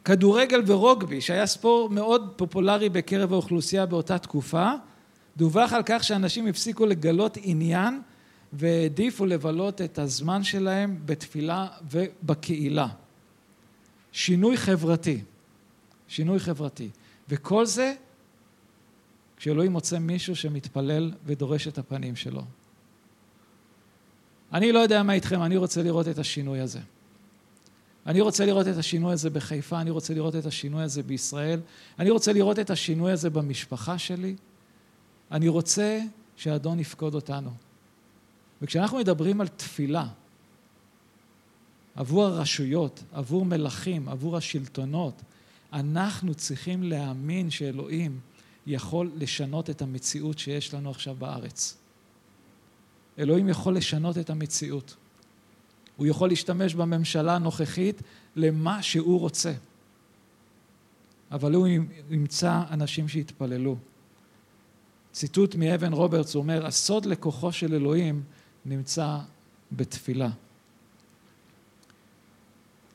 [0.09, 4.73] כדורגל ורוגבי, שהיה ספורט מאוד פופולרי בקרב האוכלוסייה באותה תקופה,
[5.37, 8.01] דווח על כך שאנשים הפסיקו לגלות עניין
[8.53, 12.89] והעדיפו לבלות את הזמן שלהם בתפילה ובקהילה.
[14.13, 15.21] שינוי חברתי.
[16.09, 16.91] שינוי חברתי.
[17.29, 17.95] וכל זה
[19.37, 22.43] כשאלוהים מוצא מישהו שמתפלל ודורש את הפנים שלו.
[24.53, 26.81] אני לא יודע מה איתכם, אני רוצה לראות את השינוי הזה.
[28.09, 31.61] אני רוצה לראות את השינוי הזה בחיפה, אני רוצה לראות את השינוי הזה בישראל,
[31.99, 34.37] אני רוצה לראות את השינוי הזה במשפחה שלי.
[35.31, 36.01] אני רוצה
[36.37, 37.51] שהאדון יפקוד אותנו.
[38.63, 40.07] וכשאנחנו מדברים על תפילה
[41.95, 45.23] עבור הרשויות, עבור מלכים, עבור השלטונות,
[45.73, 48.21] אנחנו צריכים להאמין שאלוהים
[48.67, 51.77] יכול לשנות את המציאות שיש לנו עכשיו בארץ.
[53.19, 54.97] אלוהים יכול לשנות את המציאות.
[55.99, 58.03] הוא יכול להשתמש בממשלה הנוכחית
[58.37, 59.53] למה שהוא רוצה.
[61.31, 61.69] אבל הוא
[62.11, 63.77] ימצא אנשים שיתפללו.
[65.13, 68.23] ציטוט מאבן רוברטס, אומר, הסוד לכוחו של אלוהים
[68.67, 69.19] נמצא
[69.73, 70.31] בתפילה.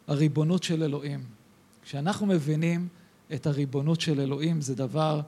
[0.07, 1.23] הריבונות של אלוהים.
[1.83, 2.87] כשאנחנו מבינים
[3.33, 5.21] את הריבונות של אלוהים זה דבר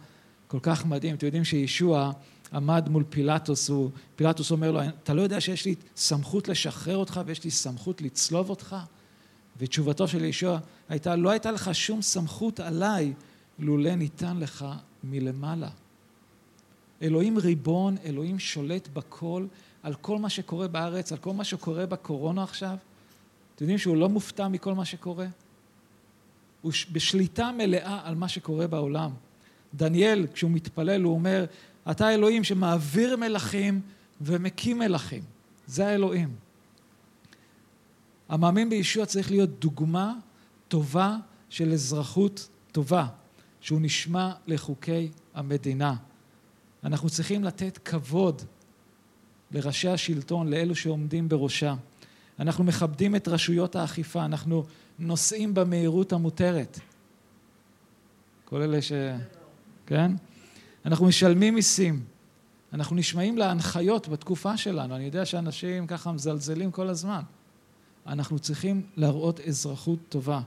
[0.48, 1.16] כל כך מדהים.
[1.16, 2.12] אתם יודעים שישוע
[2.54, 7.22] עמד מול פילטוס, הוא, פילטוס אומר לו, אתה לא יודע שיש לי סמכות לשחרר אותך
[7.26, 8.76] ויש לי סמכות לצלוב אותך?
[9.58, 13.14] ותשובתו של ישוע הייתה, לא הייתה לך שום סמכות עליי
[13.60, 14.66] לולא ניתן לך
[15.04, 15.70] מלמעלה.
[17.02, 19.46] אלוהים ריבון, אלוהים שולט בכל,
[19.84, 22.78] על כל מה שקורה בארץ, על כל מה שקורה בקורונה עכשיו.
[23.56, 25.28] אתם יודעים שהוא לא מופתע מכל מה שקורה?
[26.62, 29.12] הוא בשליטה מלאה על מה שקורה בעולם.
[29.74, 31.46] דניאל, כשהוא מתפלל, הוא אומר,
[31.92, 33.82] אתה אלוהים שמעביר מלכים
[34.22, 35.24] ומקים מלכים.
[35.68, 36.36] זה האלוהים.
[38.30, 40.14] המאמין בישוע צריך להיות דוגמה
[40.68, 41.18] טובה
[41.50, 43.08] של אזרחות טובה,
[43.62, 45.96] שהוא נשמע לחוקי המדינה.
[46.84, 48.42] אנחנו צריכים לתת כבוד
[49.52, 51.76] לראשי השלטון, לאלו שעומדים בראשה.
[52.40, 54.64] אנחנו מכבדים את רשויות האכיפה, אנחנו
[55.00, 56.80] נוסעים במהירות המותרת.
[58.46, 58.92] כל אלה ש...
[59.86, 60.12] כן?
[60.86, 62.04] אנחנו משלמים מיסים,
[62.74, 64.96] אנחנו נשמעים להנחיות בתקופה שלנו.
[64.96, 67.22] אני יודע שאנשים ככה מזלזלים כל הזמן.
[68.08, 70.42] אנחנו צריכים להראות אזרחות טובה.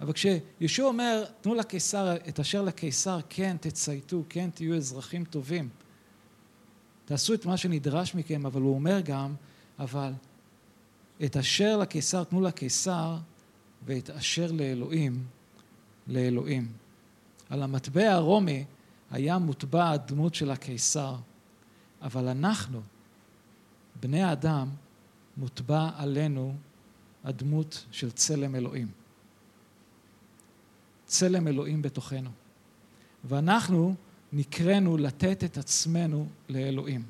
[0.00, 5.68] אבל כשישוע אומר, תנו לקיסר את אשר לקיסר, כן, תצייתו, כן, תהיו אזרחים טובים.
[7.04, 9.34] תעשו את מה שנדרש מכם, אבל הוא אומר גם,
[9.78, 10.12] אבל
[11.24, 13.16] את אשר לקיסר תנו לקיסר,
[13.86, 15.24] ואת אשר לאלוהים,
[16.06, 16.72] לאלוהים.
[17.50, 18.64] על המטבע הרומי
[19.10, 21.16] היה מוטבע הדמות של הקיסר,
[22.02, 22.80] אבל אנחנו,
[24.00, 24.68] בני האדם,
[25.36, 26.54] מוטבע עלינו
[27.24, 28.88] הדמות של צלם אלוהים.
[31.06, 32.30] צלם אלוהים בתוכנו.
[33.24, 33.94] ואנחנו
[34.32, 37.02] נקראנו לתת את עצמנו לאלוהים.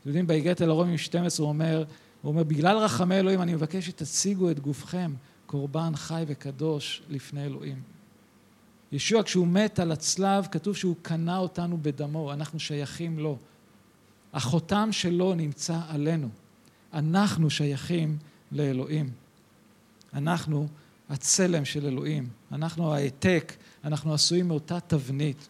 [0.00, 1.84] אתם יודעים, באגרת אל הרומים 12 הוא אומר,
[2.22, 5.14] הוא אומר, בגלל רחמי אלוהים אני מבקש שתציגו את גופכם
[5.46, 7.82] קורבן חי וקדוש לפני אלוהים.
[8.92, 13.38] ישוע כשהוא מת על הצלב, כתוב שהוא קנה אותנו בדמו, אנחנו שייכים לו.
[14.32, 16.28] החותם שלו נמצא עלינו.
[16.92, 18.18] אנחנו שייכים
[18.52, 19.10] לאלוהים.
[20.14, 20.68] אנחנו
[21.10, 22.28] הצלם של אלוהים.
[22.52, 23.52] אנחנו העתק,
[23.84, 25.48] אנחנו עשויים מאותה תבנית.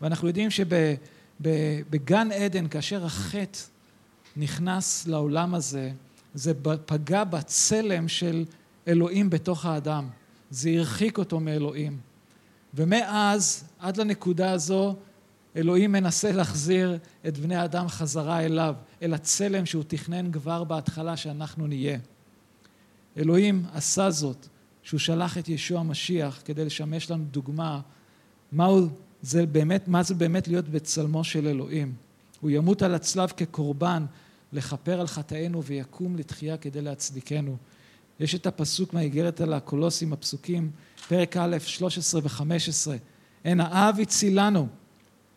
[0.00, 3.58] ואנחנו יודעים שבגן עדן, כאשר החטא
[4.36, 5.92] נכנס לעולם הזה,
[6.34, 6.52] זה
[6.86, 8.44] פגע בצלם של
[8.88, 10.08] אלוהים בתוך האדם.
[10.50, 12.09] זה הרחיק אותו מאלוהים.
[12.74, 14.96] ומאז, עד לנקודה הזו,
[15.56, 21.66] אלוהים מנסה להחזיר את בני האדם חזרה אליו, אל הצלם שהוא תכנן כבר בהתחלה שאנחנו
[21.66, 21.98] נהיה.
[23.16, 24.46] אלוהים עשה זאת,
[24.82, 27.80] שהוא שלח את ישוע המשיח כדי לשמש לנו דוגמה
[28.52, 28.88] מהו
[29.22, 31.94] זה באמת, מה זה באמת להיות בצלמו של אלוהים.
[32.40, 34.06] הוא ימות על הצלב כקורבן
[34.52, 37.56] לכפר על חטאינו ויקום לתחייה כדי להצדיקנו.
[38.20, 40.70] יש את הפסוק מהאיגרת על הקולוסים, הפסוקים,
[41.00, 42.90] פרק א', 13 ו-15.
[43.44, 44.68] הן האב הצילנו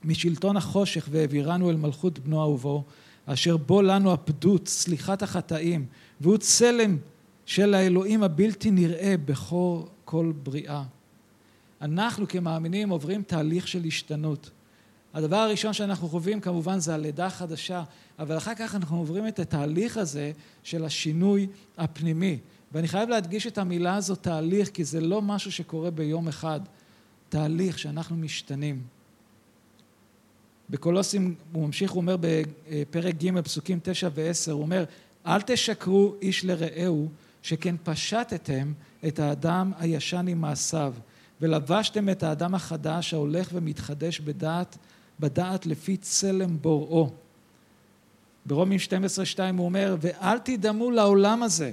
[0.03, 2.83] משלטון החושך והעבירנו אל מלכות בנו אהובו,
[3.25, 5.85] אשר בו לנו הפדות, סליחת החטאים,
[6.21, 6.97] והוא צלם
[7.45, 10.83] של האלוהים הבלתי נראה בכל כל בריאה.
[11.81, 14.49] אנחנו כמאמינים עוברים תהליך של השתנות.
[15.13, 17.83] הדבר הראשון שאנחנו חווים כמובן זה הלידה החדשה,
[18.19, 20.31] אבל אחר כך אנחנו עוברים את התהליך הזה
[20.63, 21.47] של השינוי
[21.77, 22.39] הפנימי.
[22.73, 26.59] ואני חייב להדגיש את המילה הזו תהליך, כי זה לא משהו שקורה ביום אחד.
[27.29, 28.81] תהליך שאנחנו משתנים.
[30.69, 34.83] בקולוסים הוא ממשיך, הוא אומר בפרק ג' פסוקים תשע ועשר, הוא אומר
[35.25, 37.09] אל תשקרו איש לרעהו
[37.41, 38.73] שכן פשטתם
[39.07, 40.93] את האדם הישן עם מעשיו
[41.41, 44.77] ולבשתם את האדם החדש ההולך ומתחדש בדעת,
[45.19, 47.09] בדעת לפי צלם בוראו.
[48.45, 51.71] ברומים 12-2 הוא אומר ואל תדמו לעולם הזה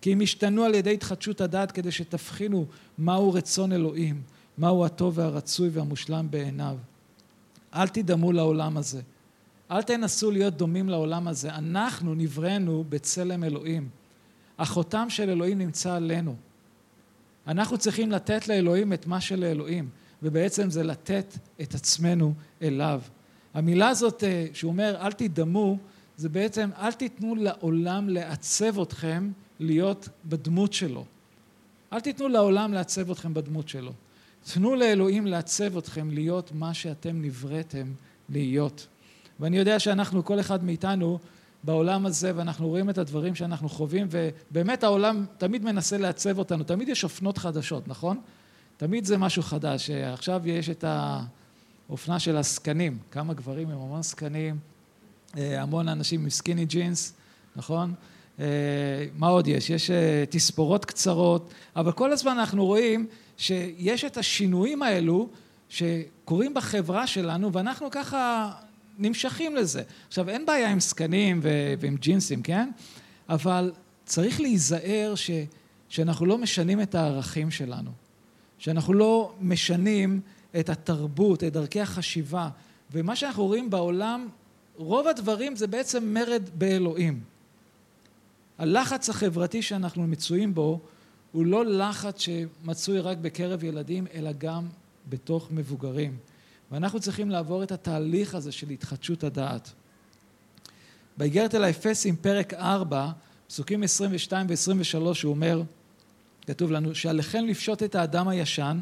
[0.00, 2.66] כי אם ישתנו על ידי התחדשות הדעת כדי שתבחינו
[2.98, 4.22] מהו רצון אלוהים,
[4.58, 6.76] מהו הטוב והרצוי והמושלם בעיניו.
[7.74, 9.00] אל תדמו לעולם הזה.
[9.70, 11.54] אל תנסו להיות דומים לעולם הזה.
[11.54, 13.88] אנחנו נבראנו בצלם אלוהים.
[14.58, 16.36] החותם של אלוהים נמצא עלינו.
[17.46, 19.88] אנחנו צריכים לתת לאלוהים את מה שלאלוהים,
[20.22, 23.00] ובעצם זה לתת את עצמנו אליו.
[23.54, 25.78] המילה הזאת אה, שהוא אומר אל תדמו,
[26.16, 29.30] זה בעצם אל תיתנו לעולם לעצב אתכם
[29.60, 31.04] להיות בדמות שלו.
[31.92, 33.92] אל תיתנו לעולם לעצב אתכם בדמות שלו.
[34.52, 37.92] תנו לאלוהים לעצב אתכם להיות מה שאתם נבראתם
[38.28, 38.86] להיות.
[39.40, 41.18] ואני יודע שאנחנו, כל אחד מאיתנו,
[41.64, 46.88] בעולם הזה, ואנחנו רואים את הדברים שאנחנו חווים, ובאמת העולם תמיד מנסה לעצב אותנו, תמיד
[46.88, 48.20] יש אופנות חדשות, נכון?
[48.76, 49.90] תמיד זה משהו חדש.
[49.90, 50.84] עכשיו יש את
[51.88, 54.58] האופנה של הסקנים, כמה גברים הם המון סקנים,
[55.38, 57.14] אה, המון אנשים עם סקיני ג'ינס,
[57.56, 57.94] נכון?
[58.40, 58.46] אה,
[59.18, 59.70] מה עוד יש?
[59.70, 65.28] יש אה, תספורות קצרות, אבל כל הזמן אנחנו רואים שיש את השינויים האלו
[65.68, 68.52] שקורים בחברה שלנו, ואנחנו ככה
[68.98, 69.82] נמשכים לזה.
[70.08, 72.70] עכשיו, אין בעיה עם סקנים ו- ועם ג'ינסים, כן?
[73.28, 73.72] אבל
[74.04, 75.30] צריך להיזהר ש-
[75.88, 77.90] שאנחנו לא משנים את הערכים שלנו,
[78.58, 80.20] שאנחנו לא משנים
[80.60, 82.48] את התרבות, את דרכי החשיבה,
[82.92, 84.28] ומה שאנחנו רואים בעולם,
[84.76, 87.29] רוב הדברים זה בעצם מרד באלוהים.
[88.60, 90.80] הלחץ החברתי שאנחנו מצויים בו
[91.32, 94.66] הוא לא לחץ שמצוי רק בקרב ילדים, אלא גם
[95.08, 96.16] בתוך מבוגרים.
[96.70, 99.72] ואנחנו צריכים לעבור את התהליך הזה של התחדשות הדעת.
[101.16, 103.10] באיגרת אל האפסים, פרק 4,
[103.48, 105.62] פסוקים 22 ו-23, הוא אומר,
[106.46, 108.80] כתוב לנו, שעליכם לפשוט את האדם הישן,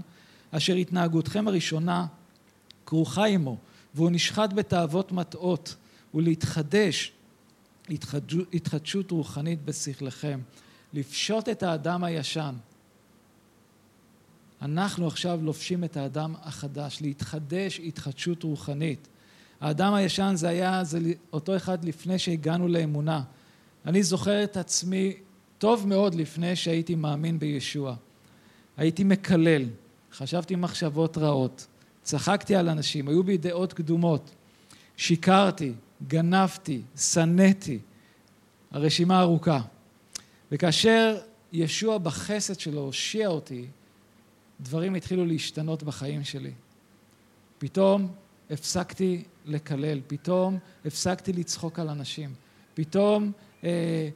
[0.51, 2.07] אשר התנהגותכם הראשונה
[2.87, 3.57] כרוכה עמו,
[3.95, 5.75] והוא נשחט בתאוות מטעות,
[6.15, 7.13] ולהתחדש
[8.53, 10.41] התחדשות רוחנית בשכלכם.
[10.93, 12.55] לפשוט את האדם הישן.
[14.63, 19.09] אנחנו עכשיו לובשים את האדם החדש, להתחדש התחדשות רוחנית.
[19.61, 20.99] האדם הישן זה היה זה
[21.33, 23.23] אותו אחד לפני שהגענו לאמונה.
[23.87, 25.17] אני זוכר את עצמי
[25.59, 27.97] טוב מאוד לפני שהייתי מאמין בישוע.
[28.77, 29.65] הייתי מקלל,
[30.13, 31.67] חשבתי מחשבות רעות,
[32.03, 34.31] צחקתי על אנשים, היו בי דעות קדומות,
[34.97, 35.73] שיקרתי,
[36.07, 37.79] גנבתי, שנאתי,
[38.71, 39.61] הרשימה ארוכה.
[40.53, 41.19] וכאשר
[41.53, 43.67] ישוע בחסד שלו הושיע אותי,
[44.61, 46.53] דברים התחילו להשתנות בחיים שלי.
[47.59, 48.09] פתאום
[48.51, 52.35] הפסקתי לקלל, פתאום הפסקתי לצחוק על אנשים,
[52.75, 53.33] פתאום
[53.65, 54.09] אה,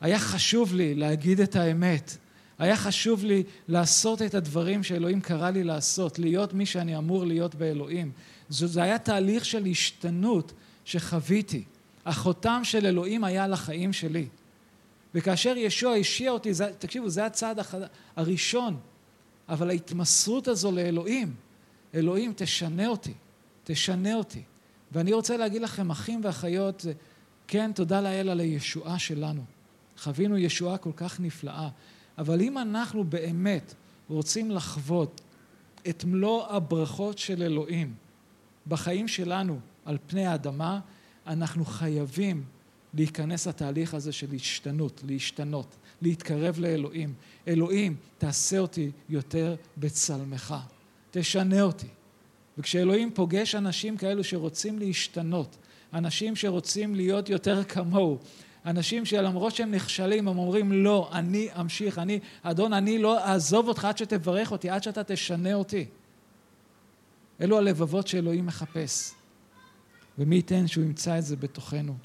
[0.00, 2.16] היה חשוב לי להגיד את האמת,
[2.58, 7.54] היה חשוב לי לעשות את הדברים שאלוהים קרא לי לעשות, להיות מי שאני אמור להיות
[7.54, 8.12] באלוהים.
[8.48, 10.52] זה היה תהליך של השתנות
[10.84, 11.64] שחוויתי.
[12.06, 14.26] החותם של אלוהים היה על החיים שלי.
[15.14, 17.58] וכאשר ישוע השיע אותי, זה, תקשיבו, זה הצעד
[18.16, 18.76] הראשון,
[19.48, 21.34] אבל ההתמסרות הזו לאלוהים,
[21.94, 23.12] אלוהים תשנה אותי,
[23.64, 24.42] תשנה אותי.
[24.92, 26.86] ואני רוצה להגיד לכם, אחים ואחיות,
[27.48, 29.44] כן, תודה לאל על הישועה שלנו.
[29.98, 31.68] חווינו ישועה כל כך נפלאה,
[32.18, 33.74] אבל אם אנחנו באמת
[34.08, 35.20] רוצים לחוות
[35.88, 37.94] את מלוא הברכות של אלוהים
[38.66, 40.80] בחיים שלנו על פני האדמה,
[41.26, 42.44] אנחנו חייבים
[42.94, 47.14] להיכנס לתהליך הזה של השתנות, להשתנות, להתקרב לאלוהים.
[47.48, 50.54] אלוהים, תעשה אותי יותר בצלמך,
[51.10, 51.86] תשנה אותי.
[52.58, 55.56] וכשאלוהים פוגש אנשים כאלו שרוצים להשתנות,
[55.94, 58.18] אנשים שרוצים להיות יותר כמוהו,
[58.66, 63.84] אנשים שלמרות שהם נכשלים, הם אומרים לא, אני אמשיך, אני, אדון, אני לא אעזוב אותך
[63.84, 65.84] עד שתברך אותי, עד שאתה תשנה אותי.
[67.40, 69.14] אלו הלבבות שאלוהים מחפש.
[70.18, 71.96] ומי ייתן שהוא ימצא את זה בתוכנו.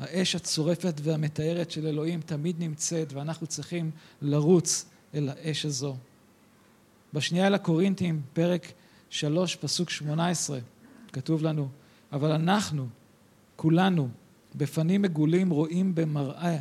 [0.00, 3.90] האש הצורפת והמתארת של אלוהים תמיד נמצאת ואנחנו צריכים
[4.22, 5.96] לרוץ אל האש הזו.
[7.12, 8.72] בשנייה אל הקורינתים, פרק
[9.10, 10.58] שלוש, פסוק שמונה עשרה,
[11.12, 11.68] כתוב לנו,
[12.12, 12.88] אבל אנחנו,
[13.56, 14.08] כולנו,
[14.54, 16.58] בפנים מגולים רואים במראה,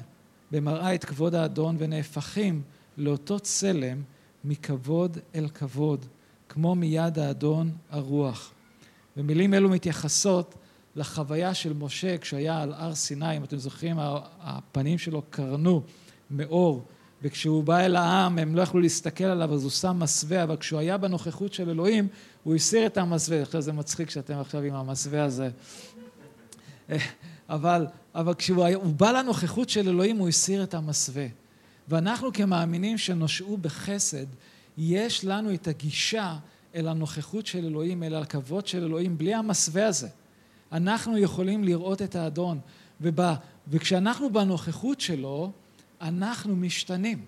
[0.52, 2.62] במראה את כבוד האדון ונהפכים
[2.98, 4.02] לאותו צלם
[4.44, 6.06] מכבוד אל כבוד,
[6.50, 8.52] כמו מיד האדון הרוח.
[9.20, 10.56] ומילים אלו מתייחסות
[10.96, 13.96] לחוויה של משה כשהיה על הר סיני, אם אתם זוכרים,
[14.42, 15.82] הפנים שלו קרנו
[16.32, 16.86] מאור,
[17.22, 20.80] וכשהוא בא אל העם הם לא יכלו להסתכל עליו אז הוא שם מסווה, אבל כשהוא
[20.80, 22.08] היה בנוכחות של אלוהים
[22.44, 23.42] הוא הסיר את המסווה.
[23.42, 25.50] עכשיו זה מצחיק שאתם עכשיו עם המסווה הזה.
[27.50, 31.26] אבל, אבל כשהוא היה, בא לנוכחות של אלוהים הוא הסיר את המסווה.
[31.88, 34.26] ואנחנו כמאמינים שנושעו בחסד,
[34.78, 36.38] יש לנו את הגישה
[36.80, 40.08] אל הנוכחות של אלוהים, אל הכבוד של אלוהים, בלי המסווה הזה.
[40.72, 42.60] אנחנו יכולים לראות את האדון,
[43.02, 43.36] ובא,
[43.68, 45.52] וכשאנחנו בנוכחות שלו,
[46.02, 47.26] אנחנו משתנים.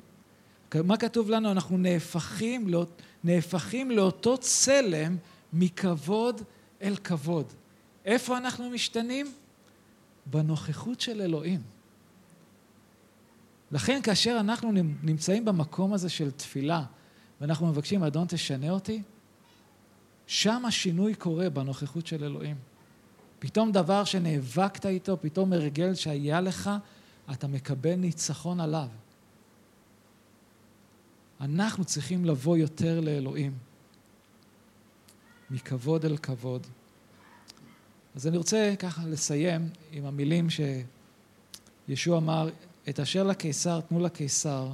[0.84, 1.52] מה כתוב לנו?
[1.52, 2.86] אנחנו נהפכים, לא,
[3.24, 5.18] נהפכים לאותו צלם
[5.54, 6.42] מכבוד
[6.82, 7.54] אל כבוד.
[8.06, 9.32] איפה אנחנו משתנים?
[10.26, 11.62] בנוכחות של אלוהים.
[13.72, 14.72] לכן כאשר אנחנו
[15.04, 16.84] נמצאים במקום הזה של תפילה
[17.42, 19.02] ואנחנו מבקשים, אדון תשנה אותי,
[20.32, 22.56] שם השינוי קורה בנוכחות של אלוהים.
[23.40, 26.70] פתאום דבר שנאבקת איתו, פתאום הרגל שהיה לך,
[27.32, 28.88] אתה מקבל ניצחון עליו.
[31.42, 33.58] אנחנו צריכים לבוא יותר לאלוהים,
[35.50, 36.68] מכבוד אל כבוד.
[38.16, 40.48] אז אני רוצה ככה לסיים עם המילים
[41.88, 42.50] שישוע אמר,
[42.90, 44.72] את אשר לקיסר תנו לקיסר,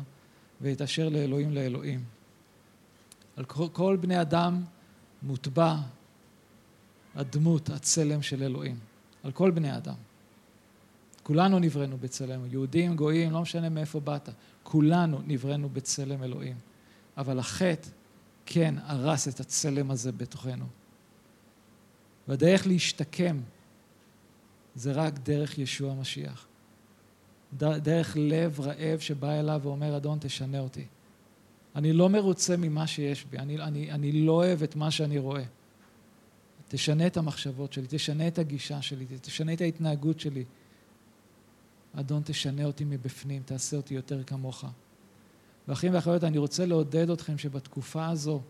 [0.61, 2.03] ואת אשר לאלוהים לאלוהים.
[3.35, 4.63] על כל בני אדם
[5.23, 5.75] מוטבע
[7.15, 8.79] הדמות, הצלם של אלוהים.
[9.23, 9.95] על כל בני אדם.
[11.23, 14.29] כולנו נבראנו בצלם, יהודים, גויים, לא משנה מאיפה באת.
[14.63, 16.55] כולנו נבראנו בצלם אלוהים.
[17.17, 17.89] אבל החטא
[18.45, 20.65] כן הרס את הצלם הזה בתוכנו.
[22.27, 23.39] והדרך להשתקם
[24.75, 26.47] זה רק דרך ישוע המשיח.
[27.57, 30.85] דרך לב רעב שבא אליו ואומר, אדון, תשנה אותי.
[31.77, 35.43] אני לא מרוצה ממה שיש בי, אני, אני, אני לא אוהב את מה שאני רואה.
[36.67, 40.43] תשנה את המחשבות שלי, תשנה את הגישה שלי, תשנה את ההתנהגות שלי.
[41.93, 44.65] אדון, תשנה אותי מבפנים, תעשה אותי יותר כמוך.
[45.67, 48.41] ואחים ואחיות, אני רוצה לעודד אתכם שבתקופה הזו,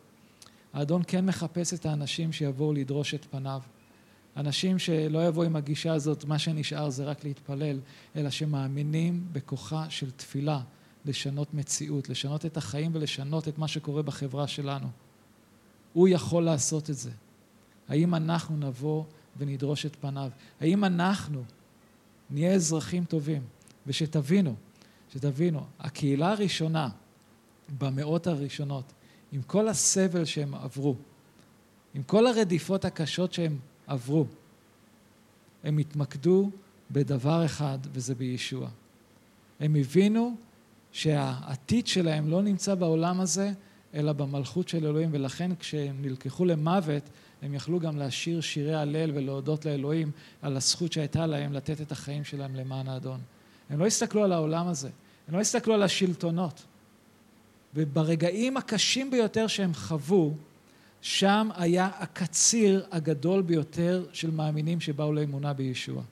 [0.73, 3.61] האדון כן מחפש את האנשים שיבואו לדרוש את פניו.
[4.37, 7.79] אנשים שלא יבואו עם הגישה הזאת, מה שנשאר זה רק להתפלל,
[8.15, 10.61] אלא שמאמינים בכוחה של תפילה
[11.07, 14.87] לשנות מציאות, לשנות את החיים ולשנות את מה שקורה בחברה שלנו.
[15.93, 17.11] הוא יכול לעשות את זה.
[17.87, 19.03] האם אנחנו נבוא
[19.37, 20.31] ונדרוש את פניו?
[20.61, 21.43] האם אנחנו
[22.29, 23.41] נהיה אזרחים טובים?
[23.87, 24.55] ושתבינו,
[25.13, 26.89] שתבינו, הקהילה הראשונה
[27.79, 28.93] במאות הראשונות,
[29.31, 30.95] עם כל הסבל שהם עברו,
[31.93, 34.25] עם כל הרדיפות הקשות שהם עברו,
[35.63, 36.49] הם התמקדו
[36.91, 38.69] בדבר אחד, וזה בישוע.
[39.59, 40.35] הם הבינו
[40.97, 43.51] שהעתיד שלהם לא נמצא בעולם הזה,
[43.93, 47.03] אלא במלכות של אלוהים, ולכן כשהם נלקחו למוות,
[47.41, 52.23] הם יכלו גם לשיר שירי הלל ולהודות לאלוהים על הזכות שהייתה להם לתת את החיים
[52.23, 53.19] שלהם למען האדון.
[53.69, 54.89] הם לא הסתכלו על העולם הזה,
[55.27, 56.65] הם לא הסתכלו על השלטונות.
[57.75, 60.33] וברגעים הקשים ביותר שהם חוו,
[61.01, 66.03] שם היה הקציר הגדול ביותר של מאמינים שבאו לאמונה בישוע.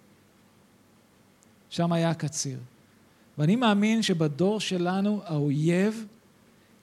[1.70, 2.58] שם היה הקציר.
[3.38, 6.06] ואני מאמין שבדור שלנו האויב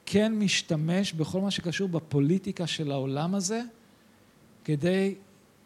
[0.06, 3.62] כן משתמש בכל מה שקשור בפוליטיקה של העולם הזה
[4.64, 5.14] כדי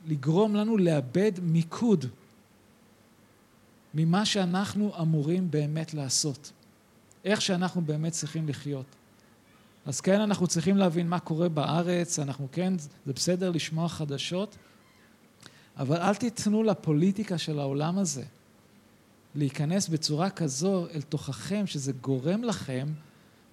[0.07, 2.05] לגרום לנו לאבד מיקוד
[3.95, 6.53] ממה שאנחנו אמורים באמת לעשות.
[7.25, 8.87] איך שאנחנו באמת צריכים לחיות.
[9.87, 14.57] אז כן, אנחנו צריכים להבין מה קורה בארץ, אנחנו כן, זה בסדר לשמוע חדשות,
[15.77, 18.25] אבל אל תיתנו לפוליטיקה של העולם הזה
[19.37, 22.87] להיכנס בצורה כזו אל תוככם, שזה גורם לכם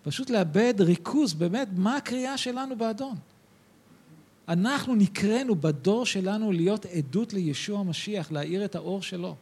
[0.04, 3.16] פשוט לאבד ריכוז, באמת, מה הקריאה שלנו באדון?
[4.48, 9.36] אנחנו נקראנו בדור שלנו להיות עדות לישוע המשיח, להאיר את האור שלו.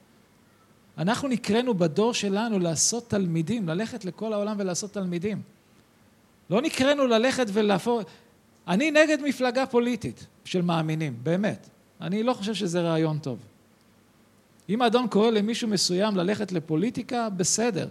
[0.98, 5.42] אנחנו נקראנו בדור שלנו לעשות תלמידים, ללכת לכל העולם ולעשות תלמידים.
[6.50, 8.02] לא נקראנו ללכת ולהפוך...
[8.68, 11.70] אני נגד מפלגה פוליטית של מאמינים, באמת.
[12.02, 13.40] אני לא חושב שזה רעיון טוב.
[14.72, 17.88] אם האדון קורא למישהו מסוים ללכת לפוליטיקה, בסדר.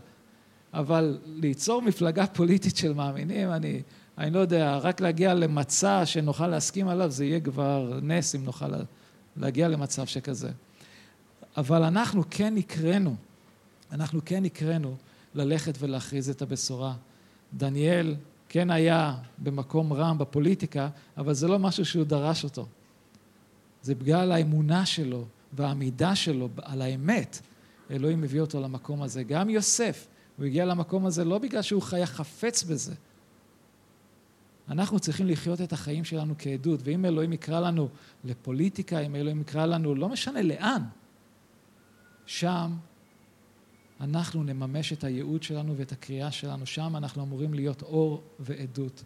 [0.74, 3.82] אבל ליצור מפלגה פוליטית של מאמינים, אני,
[4.18, 8.66] אני לא יודע, רק להגיע למצע שנוכל להסכים עליו, זה יהיה כבר נס אם נוכל
[9.36, 10.50] להגיע למצב שכזה.
[11.56, 13.16] אבל אנחנו כן נקראנו,
[13.92, 14.96] אנחנו כן נקראנו
[15.34, 16.94] ללכת ולהכריז את הבשורה.
[17.52, 18.14] דניאל
[18.48, 22.66] כן היה במקום רם בפוליטיקה, אבל זה לא משהו שהוא דרש אותו.
[23.82, 27.40] זה בגלל האמונה שלו והעמידה שלו על האמת.
[27.90, 29.22] אלוהים מביא אותו למקום הזה.
[29.22, 32.94] גם יוסף, הוא הגיע למקום הזה לא בגלל שהוא היה חפץ בזה.
[34.68, 37.88] אנחנו צריכים לחיות את החיים שלנו כעדות, ואם אלוהים יקרא לנו
[38.24, 40.82] לפוליטיקה, אם אלוהים יקרא לנו, לא משנה לאן,
[42.26, 42.72] שם
[44.00, 46.66] אנחנו נממש את הייעוד שלנו ואת הקריאה שלנו.
[46.66, 49.04] שם אנחנו אמורים להיות אור ועדות.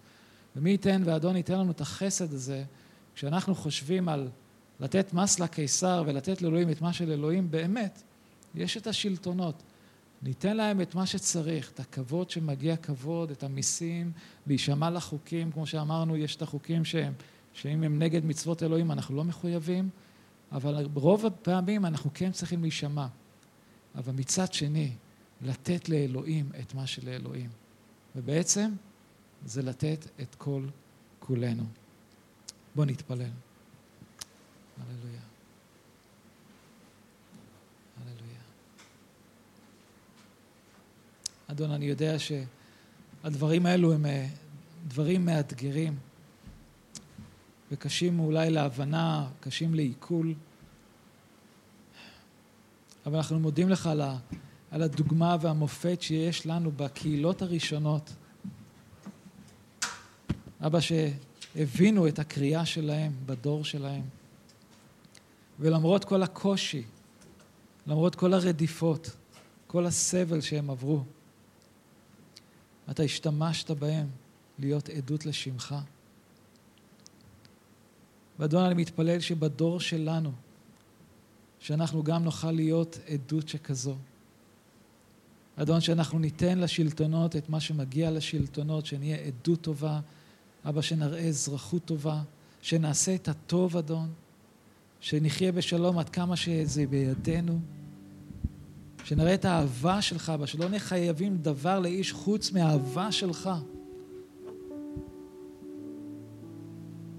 [0.56, 2.64] ומי ייתן ואדון ייתן לנו את החסד הזה,
[3.14, 4.28] כשאנחנו חושבים על
[4.84, 8.02] לתת מס לקיסר ולתת לאלוהים את מה של אלוהים, באמת,
[8.54, 9.62] יש את השלטונות.
[10.22, 14.12] ניתן להם את מה שצריך, את הכבוד שמגיע כבוד, את המיסים,
[14.46, 17.12] להישמע לחוקים, כמו שאמרנו, יש את החוקים שהם,
[17.52, 19.88] שאם הם נגד מצוות אלוהים אנחנו לא מחויבים,
[20.52, 23.06] אבל רוב הפעמים אנחנו כן צריכים להישמע.
[23.94, 24.92] אבל מצד שני,
[25.42, 27.50] לתת לאלוהים את מה שלאלוהים.
[28.16, 28.70] ובעצם
[29.44, 30.62] זה לתת את כל
[31.18, 31.64] כולנו.
[32.74, 33.30] בואו נתפלל.
[34.80, 35.20] הללויה.
[38.00, 38.40] הללויה.
[41.46, 44.26] אדון, אני יודע שהדברים האלו הם אה,
[44.88, 45.98] דברים מאתגרים
[47.72, 50.34] וקשים אולי להבנה, קשים לעיכול.
[53.06, 54.00] אבל אנחנו מודים לך על,
[54.70, 58.12] על הדוגמה והמופת שיש לנו בקהילות הראשונות.
[60.60, 64.02] אבא, שהבינו את הקריאה שלהם בדור שלהם.
[65.60, 66.82] ולמרות כל הקושי,
[67.86, 69.10] למרות כל הרדיפות,
[69.66, 71.02] כל הסבל שהם עברו,
[72.90, 74.06] אתה השתמשת בהם
[74.58, 75.74] להיות עדות לשמך.
[78.38, 80.32] ואדון, אני מתפלל שבדור שלנו,
[81.60, 83.96] שאנחנו גם נוכל להיות עדות שכזו.
[85.56, 90.00] אדון, שאנחנו ניתן לשלטונות את מה שמגיע לשלטונות, שנהיה עדות טובה,
[90.64, 92.22] אבא, שנראה אזרחות טובה,
[92.62, 94.12] שנעשה את הטוב, אדון,
[95.04, 97.58] שנחיה בשלום עד כמה שזה בידינו,
[99.04, 103.50] שנראה את האהבה שלך, שלא נהיה חייבים דבר לאיש חוץ מהאהבה שלך.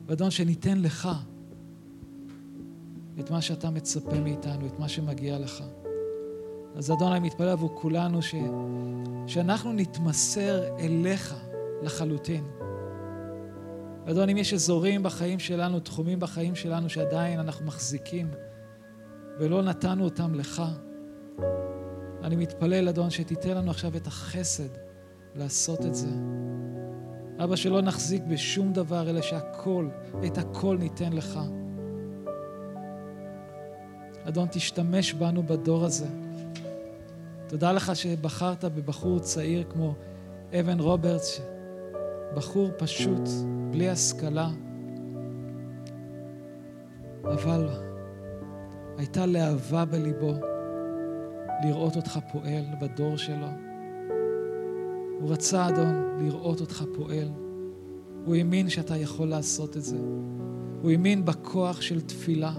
[0.08, 1.10] ואדון, שניתן לך
[3.20, 5.64] את מה שאתה מצפה מאיתנו, את מה שמגיע לך.
[6.76, 8.36] אז אדון, אני מתפלל עבור כולנו ש...
[9.28, 11.36] שאנחנו נתמסר אליך
[11.82, 12.44] לחלוטין.
[14.12, 18.32] אדון, אם יש אזורים בחיים שלנו, תחומים בחיים שלנו שעדיין אנחנו מחזיקים
[19.40, 20.64] ולא נתנו אותם לך,
[22.24, 24.70] אני מתפלל, אדון, שתיתן לנו עכשיו את החסד
[25.36, 26.08] לעשות את זה.
[27.44, 29.90] אבא, שלא נחזיק בשום דבר, אלא שהכל,
[30.26, 31.40] את הכל ניתן לך.
[34.24, 36.08] אדון, תשתמש בנו בדור הזה.
[37.48, 39.96] תודה לך שבחרת בבחור צעיר כמו
[40.60, 41.42] אבן רוברטס,
[42.36, 43.30] בחור פשוט,
[43.72, 44.50] בלי השכלה,
[47.24, 47.70] אבל
[48.98, 50.34] הייתה להבה בליבו
[51.64, 53.48] לראות אותך פועל בדור שלו.
[55.20, 57.30] הוא רצה, אדון, לראות אותך פועל.
[58.26, 59.98] הוא האמין שאתה יכול לעשות את זה.
[60.82, 62.54] הוא האמין בכוח של תפילה.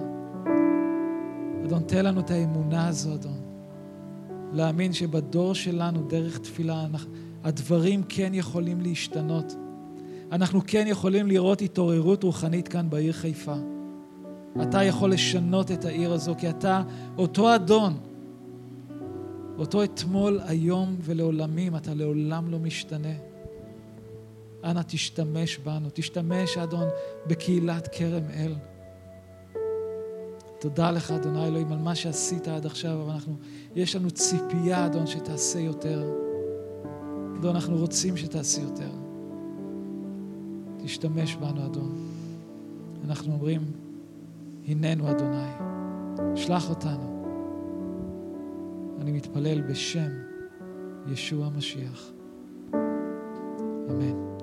[1.65, 3.41] אדון, תן לנו את האמונה הזו, אדון.
[4.53, 6.87] להאמין שבדור שלנו, דרך תפילה,
[7.45, 9.57] הדברים כן יכולים להשתנות.
[10.33, 13.55] אנחנו כן יכולים לראות התעוררות רוחנית כאן בעיר חיפה.
[14.63, 16.83] אתה יכול לשנות את העיר הזו, כי אתה
[17.19, 17.99] אותו אדון,
[19.59, 23.15] אותו אתמול, היום ולעולמים, אתה לעולם לא משתנה.
[24.65, 26.89] אנא תשתמש בנו, תשתמש, אדון,
[27.27, 28.55] בקהילת כרם אל.
[30.59, 33.37] תודה לך, אדוני אלוהים, על מה שעשית עד עכשיו, אבל אנחנו,
[33.75, 36.05] יש לנו ציפייה, אדון, שתעשה יותר.
[37.39, 39.06] אדון, אנחנו רוצים שתעשי יותר.
[40.85, 41.93] תשתמש בנו, אדון.
[43.05, 43.61] אנחנו אומרים,
[44.69, 45.53] הננו, אדוני,
[46.37, 47.17] שלח אותנו.
[49.01, 50.11] אני מתפלל בשם
[51.07, 52.11] ישוע המשיח.
[53.91, 54.36] אמן.